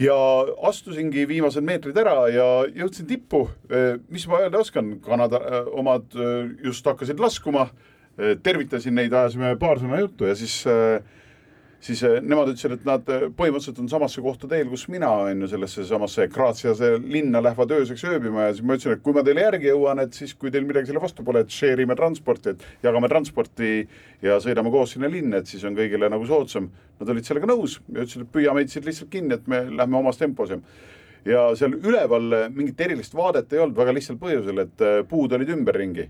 [0.00, 0.16] ja
[0.68, 3.48] astusingi viimased meetrid ära ja jõudsin tippu.
[4.08, 6.14] mis ma öelda oskan, Kanada omad
[6.64, 7.68] just hakkasid laskuma.
[8.42, 10.98] tervitasin neid, ajasime paar sõna juttu ja siis äh,
[11.84, 15.44] siis eh, nemad ütlesid, et nad eh, põhimõtteliselt on samasse kohta teel, kus mina on
[15.44, 19.24] ju sellesse samasse Graziase linna lähevad ööseks ööbima ja siis ma ütlesin, et kui ma
[19.26, 22.54] teile järgi jõuan, et siis kui teil midagi selle vastu pole, et share ime transporti,
[22.54, 23.72] et jagame transporti
[24.24, 26.70] ja sõidame koos sinna linna, et siis on kõigile nagu soodsam.
[26.98, 30.00] Nad olid sellega nõus ja ütlesid, et püüa meid siit lihtsalt kinni, et me lähme
[30.02, 30.62] omas tempos ja
[31.28, 35.50] ja seal üleval mingit erilist vaadet ei olnud väga lihtsal põhjusel, et eh, puud olid
[35.52, 36.06] ümberringi,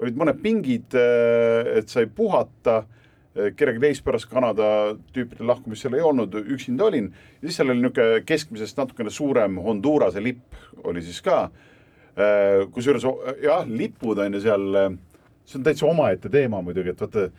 [0.00, 2.80] olid mõned pingid, et sai puhata
[3.32, 4.66] kellegi teist pärast Kanada
[5.14, 7.12] tüüpide lahkumist seal ei olnud, üksinda olin.
[7.40, 11.46] ja siis seal oli niisugune keskmisest natukene suurem Hondurase lipp oli siis ka.
[12.12, 13.06] Äh, kusjuures
[13.42, 14.68] jah, lipud on ju seal,
[15.44, 17.30] see on täitsa omaette teema muidugi, et vaata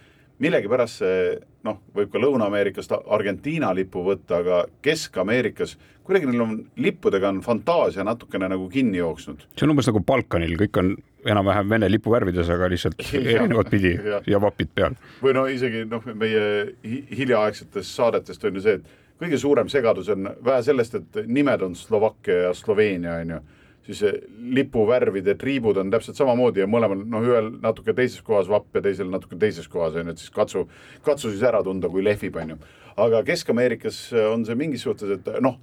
[0.42, 1.18] millegipärast see
[1.64, 8.04] noh, võib ka Lõuna-Ameerikast Argentiina lipu võtta, aga Kesk-Ameerikas kuidagi neil on lippudega on fantaasia
[8.04, 9.46] natukene nagu kinni jooksnud.
[9.58, 10.94] see on umbes nagu Balkanil, kõik on
[11.26, 14.98] enam-vähem Vene lipuvärvides, aga lihtsalt erinevat pidi ja, ja vapid peal.
[15.24, 16.44] või no isegi noh, meie
[16.84, 21.76] hiljaaegsetest saadetest on ju see, et kõige suurem segadus on vähe sellest, et nimed on
[21.80, 23.44] Slovakkia ja Sloveenia on ju
[23.84, 24.04] siis
[24.56, 29.10] lipuvärvide triibud on täpselt samamoodi ja mõlemal noh, ühel natuke teises kohas vapp ja teisel
[29.12, 30.64] natuke teises kohas on ju, et siis katsu,
[31.04, 32.58] katsu siis ära tunda, kui lehvib, on ju.
[33.04, 35.60] aga Kesk-Ameerikas on see mingis suhtes, et noh,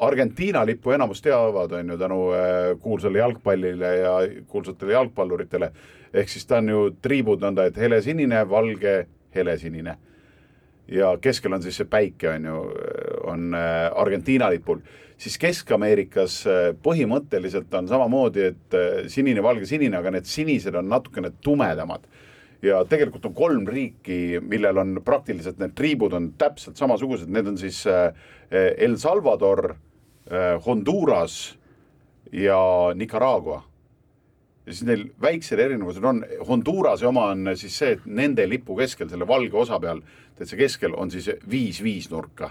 [0.00, 4.12] Argentiina lippu enamus teavad, on ju, tänu äh, kuulsale jalgpallile ja
[4.48, 5.72] kuulsatele jalgpalluritele.
[6.14, 9.98] ehk siis ta on ju triibud nõnda, et helesinine, valge, helesinine
[10.88, 12.62] ja keskel on siis see päike, on ju,
[13.28, 14.80] on äh, Argentiina lipul,
[15.18, 20.90] siis Kesk-Ameerikas äh, põhimõtteliselt on samamoodi, et äh, sinine, valge, sinine, aga need sinised on
[20.90, 22.06] natukene tumedamad.
[22.62, 27.58] ja tegelikult on kolm riiki, millel on praktiliselt need triibud on täpselt samasugused, need on
[27.58, 27.84] siis
[28.50, 29.76] El Salvador,
[30.64, 31.36] Honduras
[32.32, 32.58] ja
[32.98, 33.62] Nicaragua
[34.68, 39.08] ja siis neil väiksed erinevused on, Hondurase oma on siis see, et nende lipu keskel,
[39.08, 40.02] selle valge osa peal,
[40.36, 42.50] täitsa keskel on siis viis viisnurka.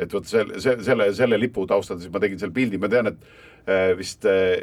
[0.00, 3.68] Et vot selle, selle, selle lipu taustal siis ma tegin seal pildi, ma tean, et
[3.68, 4.56] äh, vist äh,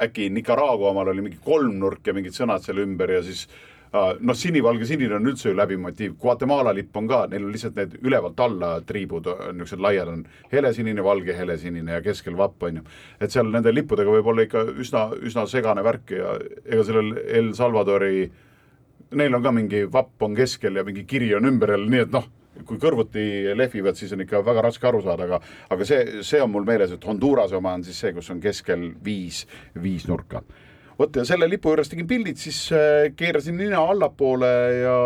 [0.00, 3.46] äkki Nicaragua omal oli mingi kolmnurk ja mingid sõnad seal ümber ja siis
[3.92, 7.54] äh, noh, sinivalge sinine on üldse ju läbiv motiiv, Guatemala lipp on ka, neil on
[7.54, 12.80] lihtsalt need ülevalt alla triibud niisugused laiad on helesinine, valge, helesinine ja keskel vapp on
[12.80, 12.86] ju.
[13.20, 17.54] et seal nende lippudega võib olla ikka üsna, üsna segane värk ja ega sellel El
[17.58, 18.28] Salvadori,
[19.18, 22.14] neil on ka mingi vapp on keskel ja mingi kiri on ümber jälle, nii et
[22.14, 22.30] noh,
[22.66, 23.22] kui kõrvuti
[23.56, 25.38] lehvivad, siis on ikka väga raske aru saada, aga,
[25.70, 28.90] aga see, see on mul meeles, et Hondurase oma on siis see, kus on keskel
[29.04, 29.44] viis,
[29.80, 30.42] viis nurka.
[31.00, 34.50] Vot ja selle lipu juures tegin pildid, siis äh, keerasin nina allapoole
[34.82, 34.96] ja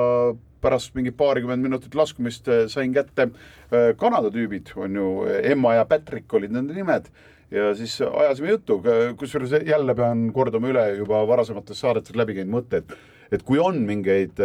[0.64, 5.06] pärast mingi paarikümmend minutit laskumist äh, sain kätte äh, Kanada tüübid, on ju,
[5.44, 7.12] Emma ja Patrick olid nende nimed.
[7.54, 8.80] Ja siis ajasime juttu,
[9.20, 12.96] kusjuures jälle pean kordama üle juba varasemates saadetes läbi käinud mõtte, et,
[13.36, 14.40] et kui on mingeid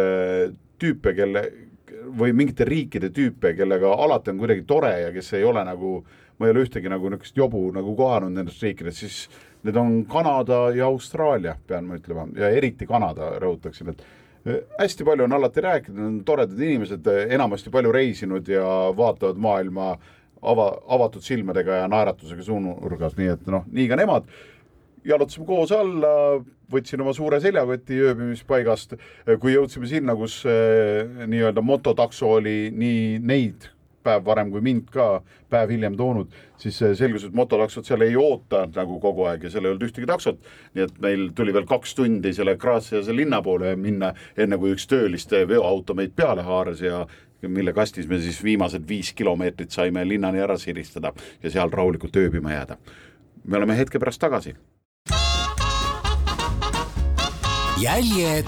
[0.78, 1.42] tüüpe, kelle
[2.20, 6.00] või mingite riikide tüüpe, kellega alati on kuidagi tore ja kes ei ole nagu,
[6.38, 9.22] ma ei ole ühtegi nagu niisugust jobu nagu kohanud nendest riikidest, siis
[9.62, 14.00] Need on Kanada ja Austraalia, pean ma ütlema, ja eriti Kanada, rõhutaksin, et
[14.48, 18.64] äh, hästi palju on alati rääkinud, nad on toredad inimesed, äh, enamasti palju reisinud ja
[18.96, 19.90] vaatavad maailma
[20.40, 24.32] ava, avatud silmadega ja naeratusega suunurgas, nii et noh, nii ka nemad.
[25.04, 26.12] Jalutasime koos alla,
[26.70, 28.96] võtsin oma suure seljakoti ööbimispaigast,
[29.40, 33.70] kui jõudsime sinna, kus äh, nii-öelda mototakso oli nii neid
[34.02, 35.20] päev varem kui mind ka
[35.52, 39.66] päev hiljem toonud, siis selgus, et mototaksod seal ei oota nagu kogu aeg ja seal
[39.66, 40.40] ei olnud ühtegi taksot.
[40.74, 44.88] nii et meil tuli veel kaks tundi selle Graziase linna poole minna, enne kui üks
[44.90, 47.04] tööliste veoauto meid peale haaras ja
[47.48, 52.52] mille kastis me siis viimased viis kilomeetrit saime linnani ära siristada ja seal rahulikult ööbima
[52.52, 52.76] jääda.
[53.44, 54.54] me oleme hetke pärast tagasi.
[57.80, 58.44] Jäljed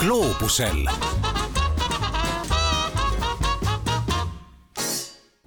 [0.00, 0.86] gloobusel.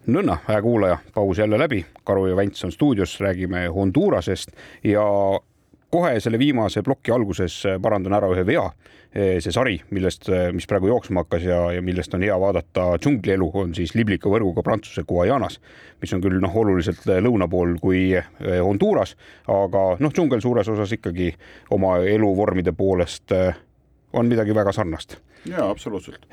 [0.06, 4.52] Nõnna, hää kuulaja, paus jälle läbi, Karu ja Vents on stuudios, räägime Hondurasest
[4.84, 5.02] ja
[5.96, 8.68] kohe selle viimase ploki alguses parandan ära ühe vea.
[9.16, 13.72] see sari, millest, mis praegu jooksma hakkas ja, ja millest on hea vaadata džunglielu, on
[13.78, 15.56] siis liblika võrguga Prantsuse Guajanas,
[16.02, 18.10] mis on küll noh, oluliselt lõuna pool kui
[18.44, 19.16] Honduras,
[19.48, 21.30] aga noh, džungel suures osas ikkagi
[21.72, 23.32] oma eluvormide poolest
[24.12, 25.16] on midagi väga sarnast.
[25.48, 26.28] jaa, absoluutselt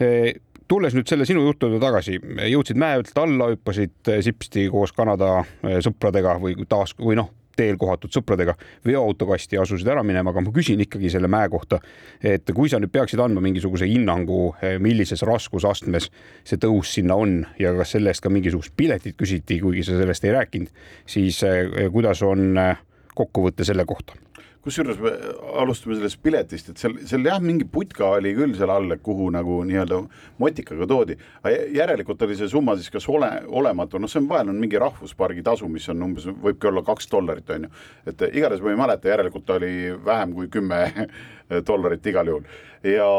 [0.73, 2.19] tulles nüüd selle sinu jutu juurde tagasi,
[2.53, 7.29] jõudsid mäe pealt alla, hüppasid eh, sipsti koos Kanada eh, sõpradega või taas või noh,
[7.57, 8.55] teel kohatud sõpradega
[8.87, 11.81] veoautokasti asusid ära minema, aga ma küsin ikkagi selle mäe kohta,
[12.23, 16.11] et kui sa nüüd peaksid andma mingisuguse hinnangu, eh, millises raskusastmes
[16.45, 20.25] see tõus sinna on ja kas selle eest ka mingisugust piletit küsiti, kuigi sa sellest
[20.25, 21.43] ei rääkinud, siis
[21.93, 22.59] kuidas on
[23.15, 24.17] kokkuvõte selle kohta?
[24.63, 25.11] Kusjuures me
[25.59, 29.59] alustame sellest piletist, et seal, seal jah, mingi putka oli küll seal all, kuhu nagu
[29.67, 29.99] nii-öelda
[30.43, 31.17] motikaga toodi,
[31.75, 35.43] järelikult oli see summa siis kas ole, olematu, noh, see on vahel on mingi rahvuspargi
[35.47, 37.73] tasu, mis on umbes, võibki olla kaks dollarit, on ju.
[38.13, 39.73] et igatahes ma ei mäleta, järelikult oli
[40.07, 40.83] vähem kui kümme
[41.69, 42.47] dollarit igal juhul
[42.87, 43.11] ja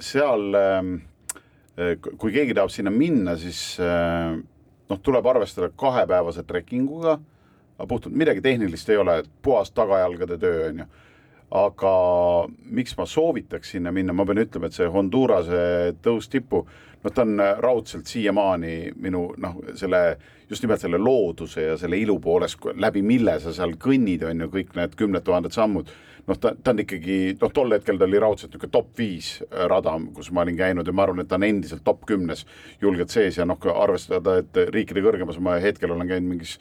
[0.00, 0.96] seal ähm,
[2.16, 4.36] kui keegi tahab sinna minna, siis äh,
[4.88, 7.18] noh, tuleb arvestada kahepäevase trekkinguga
[7.76, 10.86] aga puhtalt midagi tehnilist ei ole, puhas tagajalgade töö, on ju.
[11.56, 11.92] aga
[12.74, 16.64] miks ma soovitaks sinna minna, ma pean ütlema, et see Hondurase tõus tippu,
[17.04, 20.00] noh, ta on raudselt siiamaani minu noh, selle
[20.50, 24.50] just nimelt selle looduse ja selle ilu poolest, läbi mille sa seal kõnnid, on ju,
[24.58, 25.92] kõik need kümned tuhanded sammud
[26.26, 29.30] noh, ta, ta on ikkagi, noh, tol hetkel ta oli raudselt niisugune top viis
[29.70, 32.44] rada, kus ma olin käinud ja ma arvan, et ta on endiselt top kümnes
[32.82, 36.56] julgelt sees ja noh, arvestada, et riikide kõrgemas ma hetkel olen käinud mingis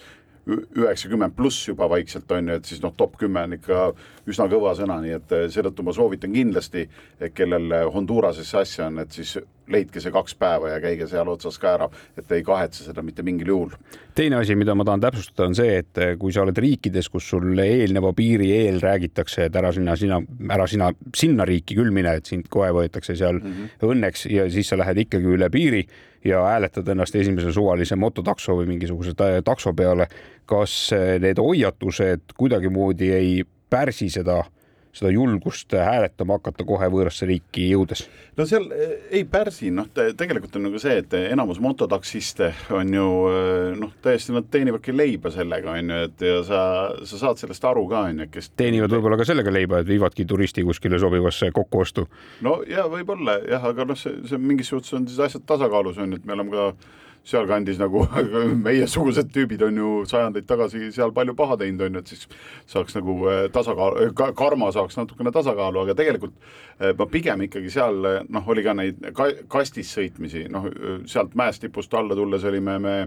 [0.47, 3.87] üheksakümmend pluss juba vaikselt on ju, et siis noh, top kümme on ikka
[4.29, 6.87] üsna kõva sõna, nii et eh, seetõttu ma soovitan kindlasti,
[7.33, 9.37] kellel Hondurasesse asja on, et siis
[9.71, 13.23] leidke see kaks päeva ja käige seal otsas ka ära, et ei kahetse seda mitte
[13.25, 13.75] mingil juhul.
[14.15, 17.59] teine asi, mida ma tahan täpsustada, on see, et kui sa oled riikides, kus sul
[17.59, 22.25] eelneva piiri eel räägitakse, et ära sinna, sina, ära sina sinna riiki küll mine, et
[22.25, 23.87] sind kohe võetakse seal mm -hmm.
[23.91, 25.85] õnneks ja siis sa lähed ikkagi üle piiri
[26.25, 30.07] ja hääletad ennast esimese suvalise mototakso või mingisuguse ta- takso peale.
[30.45, 34.43] kas need hoiatused kuidagimoodi ei pärsi seda
[34.95, 38.05] seda julgust hääletama hakata kohe võõrasse riiki jõudes?
[38.37, 43.07] no seal eh, ei pärsi, noh, tegelikult on nagu see, et enamus mototaksiste on ju
[43.31, 46.61] eh, noh, täiesti nad teenivadki leiba sellega, on ju, et ja sa,
[47.07, 50.27] sa saad sellest aru ka, on ju, kes teenivad võib-olla ka sellega leiba, et viivadki
[50.29, 52.07] turisti kuskile sobivasse kokkuostu.
[52.45, 56.15] no ja võib-olla jah, aga noh, see, see mingis suhtes on siis asjad tasakaalus on
[56.15, 56.69] ju, et me oleme ka
[57.25, 58.05] sealkandis nagu
[58.67, 62.25] meiesugused tüübid on ju sajandeid tagasi seal palju paha teinud, on ju, et siis
[62.71, 63.99] saaks nagu äh, tasakaal,
[64.37, 69.01] karma saaks natukene tasakaalu, aga tegelikult äh, ma pigem ikkagi seal noh, oli ka neid
[69.17, 70.69] ka, kastis sõitmisi, noh
[71.09, 72.97] sealt mäest tipust alla tulles olime me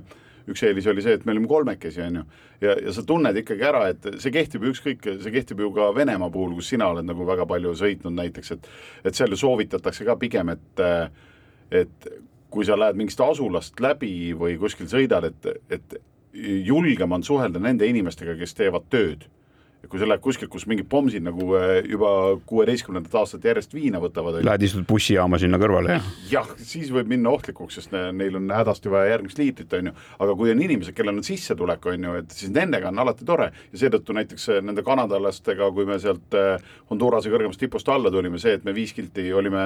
[0.49, 2.23] üks eelis oli see, et me olime kolmekesi, on ju,
[2.65, 5.91] ja, ja sa tunned ikkagi ära, et see kehtib ju ükskõik, see kehtib ju ka
[5.97, 8.71] Venemaa puhul, kus sina oled nagu väga palju sõitnud näiteks, et
[9.11, 10.85] et seal ju soovitatakse ka pigem, et
[11.83, 12.09] et
[12.51, 15.99] kui sa lähed mingist asulast läbi või kuskil sõidad, et, et
[16.65, 19.27] julgem on suhelda nende inimestega, kes teevad tööd
[19.83, 22.11] ja kui sa lähed kuskilt, kus mingid pomsid nagu äh, juba
[22.49, 24.41] kuueteistkümnendat aastat järjest viina võtavad.
[24.47, 26.09] Lähed istud bussijaama sinna kõrvale, jah?
[26.33, 29.95] jah, siis võib minna ohtlikuks, sest neil on hädasti vaja järgmist liitrit, on ju.
[30.27, 33.53] aga kui on inimesed, kellel on sissetulek, on ju, et siis nendega on alati tore
[33.53, 38.41] ja seetõttu näiteks äh, nende kanadalastega, kui me sealt äh, Hondurase kõrgemast tipust alla tulime,
[38.43, 39.65] see, et me viis kilti olime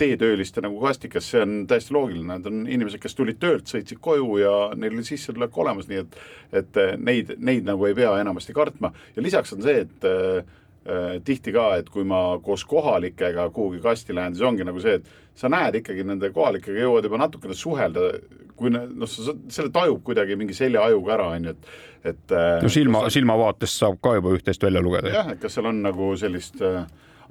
[0.00, 4.38] teetööliste nagu kastikas, see on täiesti loogiline, need on inimesed, kes tulid töölt, sõitsid koju
[4.40, 8.88] ja neil oli sissetulek olemas, nii et et neid, neid nagu ei pea enamasti kartma
[9.12, 14.16] ja lisaks on see, et äh, tihti ka, et kui ma koos kohalikega kuhugi kasti
[14.16, 18.12] lähen, siis ongi nagu see, et sa näed ikkagi nende kohalikega jõuad juba natukene suhelda,
[18.58, 21.68] kui noh, sa selle tajub kuidagi mingi seljaajuga ära, on ju, et,
[22.12, 22.24] et.
[22.32, 25.12] Äh, no silma, silmavaatest saab ka juba üht-teist välja lugeda.
[25.14, 26.80] jah, et kas seal on nagu sellist äh,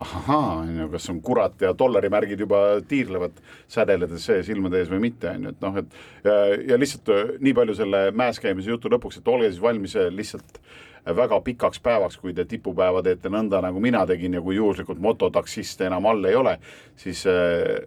[0.04, 3.42] ahaa, on ju, kas on kurat ja dollarimärgid juba tiirlevad
[3.74, 6.38] sädeledes silmade ees või mitte, on ju, et noh, et ja,
[6.74, 10.62] ja lihtsalt äh, nii palju selle mäes käimise jutu lõpuks, et olge siis valmis lihtsalt
[11.16, 15.88] väga pikaks päevaks, kui te tipupäeva teete nõnda, nagu mina tegin ja kui juhuslikult mototaksiste
[15.88, 16.58] enam all ei ole,
[17.00, 17.78] siis eh,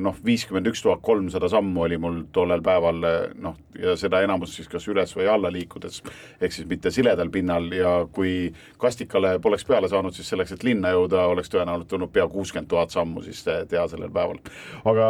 [0.00, 3.00] noh, viiskümmend üks tuhat kolmsada sammu oli mul tollel päeval
[3.44, 6.00] noh, ja seda enamus siis kas üles või alla liikudes,
[6.40, 8.48] ehk siis mitte siledal pinnal ja kui
[8.80, 12.94] kastikale poleks peale saanud, siis selleks, et linna jõuda, oleks tõenäoliselt tulnud pea kuuskümmend tuhat
[12.94, 14.40] sammu siis teha sellel päeval.
[14.84, 15.06] aga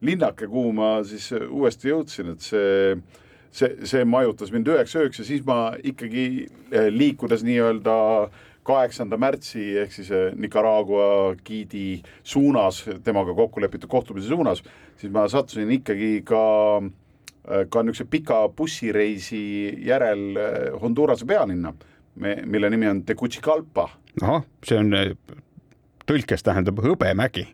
[0.00, 2.94] linnake, kuhu ma siis uuesti jõudsin, et see
[3.52, 7.96] see, see majutas mind üheks ööks ja siis ma ikkagi eh, liikudes nii-öelda
[8.68, 14.62] kaheksanda märtsi ehk siis eh, Nicaragua giidi suunas, temaga kokku lepitud kohtumise suunas,
[15.00, 16.44] siis ma sattusin ikkagi ka
[16.82, 19.42] eh, ka niisuguse pika bussireisi
[19.88, 20.42] järel
[20.82, 21.72] Hondurase pealinna,
[22.18, 23.88] mille nimi on Tegucigalpa.
[24.22, 24.92] ahah, see on,
[26.08, 27.46] tõlkes tähendab hõbemägi.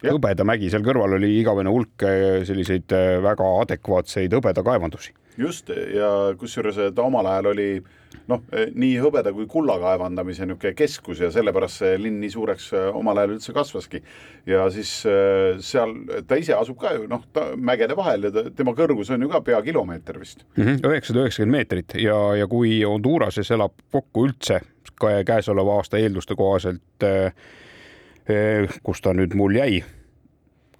[0.00, 2.04] Hõbedamägi, seal kõrval oli igavene hulk
[2.48, 2.88] selliseid
[3.20, 7.70] väga adekvaatseid hõbedakaevandusi just ja kusjuures ta omal ajal oli
[8.30, 12.88] noh, nii hõbeda kui kulla kaevandamise niisugune keskus ja sellepärast see linn nii suureks äh,
[12.96, 14.02] omal ajal üldse kasvaski.
[14.46, 15.94] ja siis äh, seal
[16.28, 17.24] ta ise asub ka ju noh,
[17.56, 20.44] mägede vahel ja ta, tema kõrgus on ju ka pea kilomeeter vist.
[20.56, 24.60] Mhm, üheksasada üheksakümmend meetrit ja, ja kui Honduras'es elab kokku üldse
[25.00, 27.04] käesoleva aasta eelduste kohaselt,
[28.84, 29.78] kus ta nüüd mul jäi,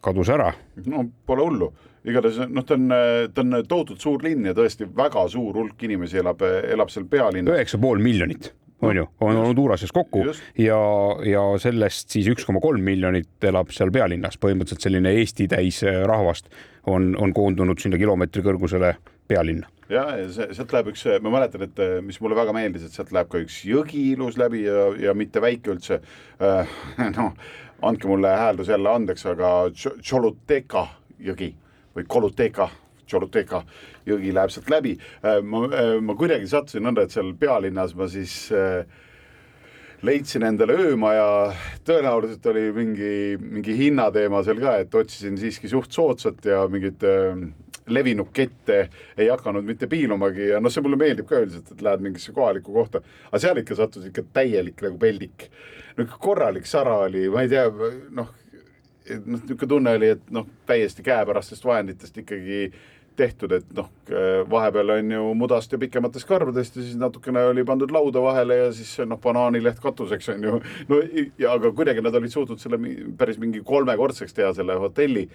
[0.05, 0.51] kadus ära.
[0.85, 1.71] no pole hullu
[2.05, 2.89] igatahes noh, ta on,
[3.35, 7.55] ta on tohutult suur linn ja tõesti väga suur hulk inimesi elab, elab seal pealinnas.
[7.57, 10.43] üheksa pool miljonit on ju, on Honduras'es kokku Just.
[10.59, 10.79] ja,
[11.27, 16.03] ja sellest siis üks koma kolm miljonit elab seal pealinnas, põhimõtteliselt selline Eesti täis äh,
[16.09, 16.49] rahvast
[16.89, 18.95] on, on koondunud sinna kilomeetri kõrgusele
[19.29, 19.69] pealinna.
[19.93, 23.31] ja, ja sealt läheb üks, ma mäletan, et mis mulle väga meeldis, et sealt läheb
[23.31, 26.01] ka üks jõgi ilus läbi ja, ja mitte väike üldse
[26.41, 26.79] äh,.
[27.19, 27.35] noh,
[27.83, 30.87] andke mulle hääldus jälle andeks, aga Tšoluteka
[31.21, 31.53] jõgi
[31.97, 32.69] või Koluteka,
[33.07, 33.65] Tšoluteka
[34.07, 34.97] jõgi läheb sealt läbi.
[35.25, 38.85] Äh, ma, äh, ma kuidagi sattusin nõnda, et seal pealinnas ma siis äh,
[40.07, 41.27] leidsin endale öömaja,
[41.87, 47.05] tõenäoliselt oli mingi, mingi hinnateema seal ka, et otsisin siiski suht soodsat ja mingit
[47.91, 48.79] levinud kette
[49.19, 52.73] ei hakanud mitte piilumagi ja noh, see mulle meeldib ka üldiselt, et lähed mingisse kohalikku
[52.75, 55.51] kohta, aga seal ikka sattus ikka täielik nagu peldik.
[55.99, 57.67] no korralik sara oli, ma ei tea,
[58.17, 58.31] noh,
[59.09, 62.71] noh, niisugune tunne oli, et noh, täiesti käepärastest vahenditest ikkagi
[63.21, 63.89] tehtud, et noh,
[64.51, 68.73] vahepeal on ju mudast ja pikematest karbadest ja siis natukene oli pandud lauda vahele ja
[68.75, 70.61] siis noh, banaanileht katuseks on ju.
[70.89, 71.01] no
[71.39, 72.81] ja aga kuidagi nad olid suutnud selle
[73.19, 75.29] päris mingi kolmekordseks teha, selle hotelli.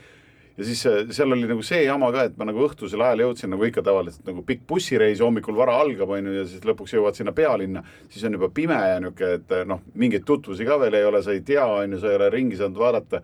[0.55, 3.65] Ja siis seal oli nagu see jama ka, et ma nagu õhtusel ajal jõudsin nagu
[3.67, 7.33] ikka tavaliselt nagu pikk bussireis hommikul vara algab, on ju, ja siis lõpuks jõuad sinna
[7.35, 11.19] pealinna, siis on juba pime ja niisugune, et noh, mingeid tutvusi ka veel ei ole,
[11.25, 13.19] sa ei tea, on ju, sa ei ole ringi saanud vaadata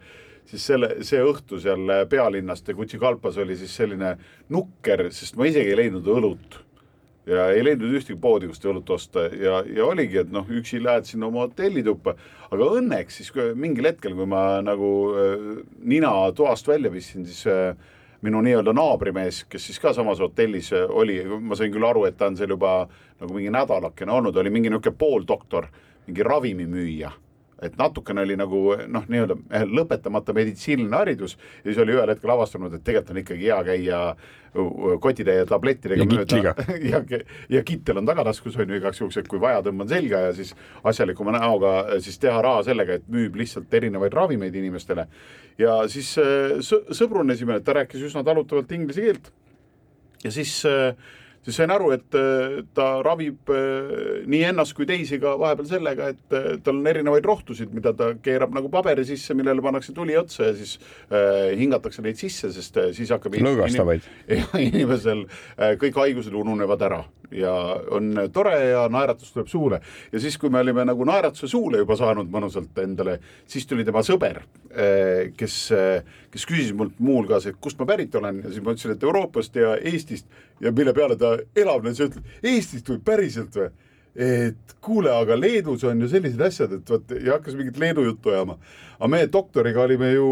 [0.50, 4.16] siis selle, see õhtu seal pealinnast ja Kutšikalpas oli siis selline
[4.52, 6.60] nukker, sest ma isegi ei leidnud õlut.
[7.30, 9.28] Ja ei leidnud ühtegi poodi, kust õlut osta.
[9.38, 12.16] Ja, ja oligi, et noh, üksi lähed sinna oma hotellituppa,
[12.50, 15.48] aga õnneks siis mingil hetkel, kui ma nagu äh,
[15.86, 17.76] nina toast välja pistsin, siis äh,
[18.26, 22.18] minu nii-öelda naabrimees, kes siis ka samas hotellis äh, oli, ma sain küll aru, et
[22.18, 22.88] ta on seal juba
[23.22, 25.70] nagu mingi nädalakene olnud, oli mingi niisugune pooldoktor,
[26.10, 27.14] mingi ravimimüüja
[27.62, 31.38] et natukene oli nagu noh, nii-öelda eh, lõpetamata meditsiiniline haridus.
[31.62, 34.04] Ja siis oli ühel hetkel avastanud, et tegelikult on ikkagi hea käia
[35.00, 36.56] kotitäie tablettidega ja mööda
[36.92, 37.00] ja,
[37.50, 40.52] ja kittel on tagataskus on ju igaks juhuks, et kui vaja, tõmban selga ja siis
[40.84, 45.08] asjalikuma näoga eh, siis teha raha sellega, et müüb lihtsalt erinevaid ravimeid inimestele.
[45.62, 49.32] ja siis eh, sõbrunesime, ta rääkis üsna talutavalt inglise keelt.
[50.22, 50.94] Ja siis äh,
[51.46, 56.12] siis sain aru, et äh, ta ravib äh, nii ennast kui teisi ka vahepeal sellega,
[56.14, 60.18] et äh, tal on erinevaid rohtusid, mida ta keerab nagu paberi sisse, millele pannakse tuli
[60.20, 60.78] otsa ja siis
[61.58, 65.26] hingatakse neid sisse, sest siis hakkab lõõgastavaid inim, inimesel
[65.82, 67.02] kõik haigused ununevad ära
[67.36, 67.52] ja
[67.96, 69.82] on tore ja naeratus tuleb suule.
[70.12, 73.18] ja siis, kui me olime nagu naeratuse suule juba saanud mõnusalt endale,
[73.50, 74.42] siis tuli tema sõber,
[75.38, 75.56] kes,
[76.32, 79.56] kes küsis mult muuhulgas, et kust ma pärit olen ja siis ma ütlesin, et Euroopast
[79.60, 80.28] ja Eestist
[80.64, 83.72] ja mille peale ta elavnes ja ütleb, Eestist või päriselt või?
[84.12, 88.34] et kuule, aga Leedus on ju sellised asjad, et vot ja hakkas mingit Leedu juttu
[88.34, 88.58] ajama.
[89.00, 90.28] aga me doktoriga olime ju,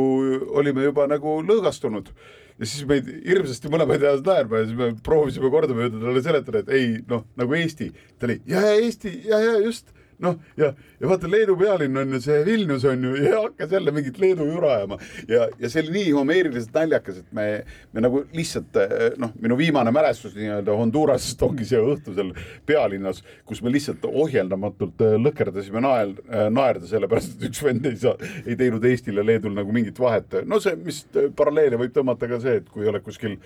[0.59, 2.11] olime juba nagu lõõgastunud
[2.59, 6.73] ja siis meid hirmsasti mõlemaid ajas naerma ja siis me proovisime kordamööda talle seletada, et
[6.75, 7.91] ei noh, nagu Eesti.
[8.19, 9.93] ta oli ja, ja Eesti ja, ja just
[10.23, 13.93] noh, ja, ja vaata Leedu pealinn on ju see Vilnius on ju ja hakkas jälle
[13.95, 17.47] mingit Leedu jura ajama ja, ja see oli nii homeeriliselt naljakas, et me,
[17.93, 18.79] me nagu lihtsalt
[19.21, 22.33] noh, minu viimane mälestus nii-öelda Hondurasest ongi see õhtu seal
[22.69, 26.15] pealinnas, kus me lihtsalt ohjeldamatult lõkerdasime nael,
[26.51, 28.15] naerda, sellepärast et üks vend ei saa,
[28.45, 30.41] ei teinud Eestil ja Leedul nagu mingit vahet.
[30.45, 31.03] no see, mis
[31.35, 33.37] paralleele võib tõmmata ka see, et kui oled kuskil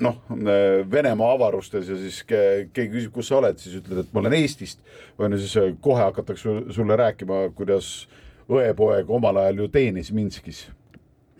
[0.00, 0.18] noh,
[0.90, 4.82] Venemaa avarustes ja siis keegi küsib, kus sa oled, siis ütled, et ma olen Eestist.
[5.18, 8.08] või no siis äh, kohe hakatakse sulle rääkima, kuidas
[8.50, 10.66] õepoeg omal ajal ju teenis Minskis.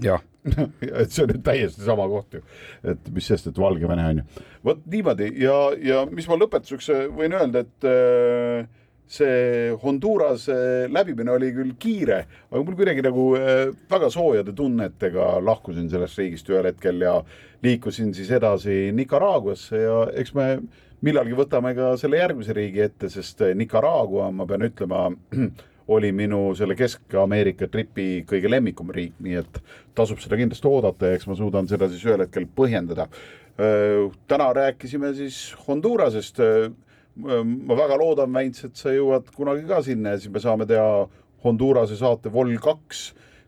[0.03, 0.23] jah
[1.01, 2.43] et see on nüüd täiesti sama koht ju,
[2.87, 4.45] et mis sest, et Valgevene on ju.
[4.69, 8.69] vot niimoodi ja, ja mis ma lõpetuseks äh, võin öelda, et äh,
[9.07, 10.49] see Honduras
[10.91, 16.51] läbimine oli küll kiire, aga mul kuidagi nagu äh, väga soojade tunnetega lahkusin sellest riigist
[16.51, 17.21] ühel hetkel ja
[17.63, 20.49] liikusin siis edasi Nicaraguasse ja eks me
[21.05, 25.07] millalgi võtame ka selle järgmise riigi ette, sest Nicaragua, ma pean ütlema,
[25.97, 29.61] oli minu selle Kesk-Ameerika tripi kõige lemmikum riik, nii et
[29.95, 33.07] tasub seda kindlasti oodata ja eks ma suudan seda siis ühel hetkel põhjendada.
[33.57, 36.43] Äh, täna rääkisime siis Hondurasest
[37.17, 41.07] ma väga loodan, Väints, et sa jõuad kunagi ka sinna ja siis me saame teha
[41.47, 43.07] Hondurase saate Vol kaks,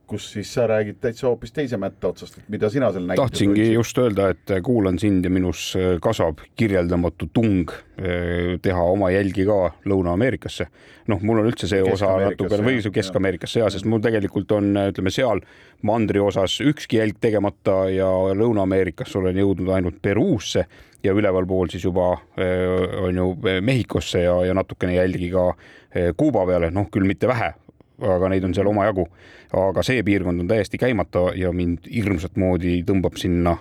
[0.09, 3.21] kus siis sa räägid täitsa hoopis teise mätta otsast, et mida sina seal nägid.
[3.21, 7.69] tahtsingi just öelda, et kuulan sind ja minus kasvab kirjeldamatu tung
[8.01, 10.69] eh, teha oma jälgi ka Lõuna-Ameerikasse.
[11.13, 15.13] noh, mul on üldse see osa natukene või Kesk-Ameerikasse ja, sest mul tegelikult on, ütleme
[15.13, 15.45] seal
[15.85, 20.65] mandri osas ükski jälg tegemata ja Lõuna-Ameerikasse olen jõudnud ainult Peruusse
[21.05, 23.29] ja ülevalpool siis juba eh, on ju
[23.61, 25.49] Mehhikosse ja, ja natukene jälgi ka
[25.95, 27.53] eh, Kuuba peale, noh küll mitte vähe,
[27.99, 29.07] aga neid on seal omajagu.
[29.53, 33.57] aga see piirkond on täiesti käimata ja mind hirmsat moodi tõmbab sinna.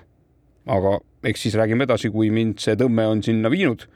[0.65, 3.87] aga eks siis räägime edasi, kui mind see tõmme on sinna viinud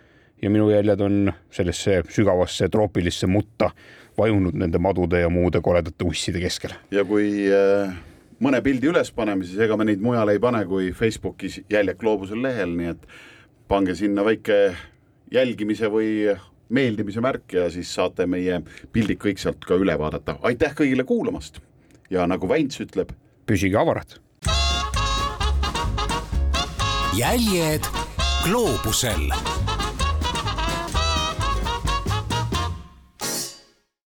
[0.42, 3.72] ja minu jäljed on sellesse sügavasse troopilisse mutta
[4.18, 6.74] vajunud nende madude ja muude koledate usside keskel.
[6.92, 7.94] ja kui äh,
[8.42, 12.42] mõne pildi üles paneme, siis ega me neid mujale ei pane kui Facebookis Jäljak gloobusel
[12.44, 13.06] lehel, nii et
[13.72, 14.58] pange sinna väike
[15.32, 16.34] jälgimise või
[16.72, 18.62] meeldimise märk ja siis saate meie
[18.92, 20.38] pildid kõik sealt ka üle vaadata.
[20.42, 21.62] aitäh kõigile kuulamast
[22.10, 23.14] ja nagu Väints ütleb,
[23.46, 24.18] püsige avarad.
[27.16, 27.88] jäljed
[28.44, 29.28] gloobusel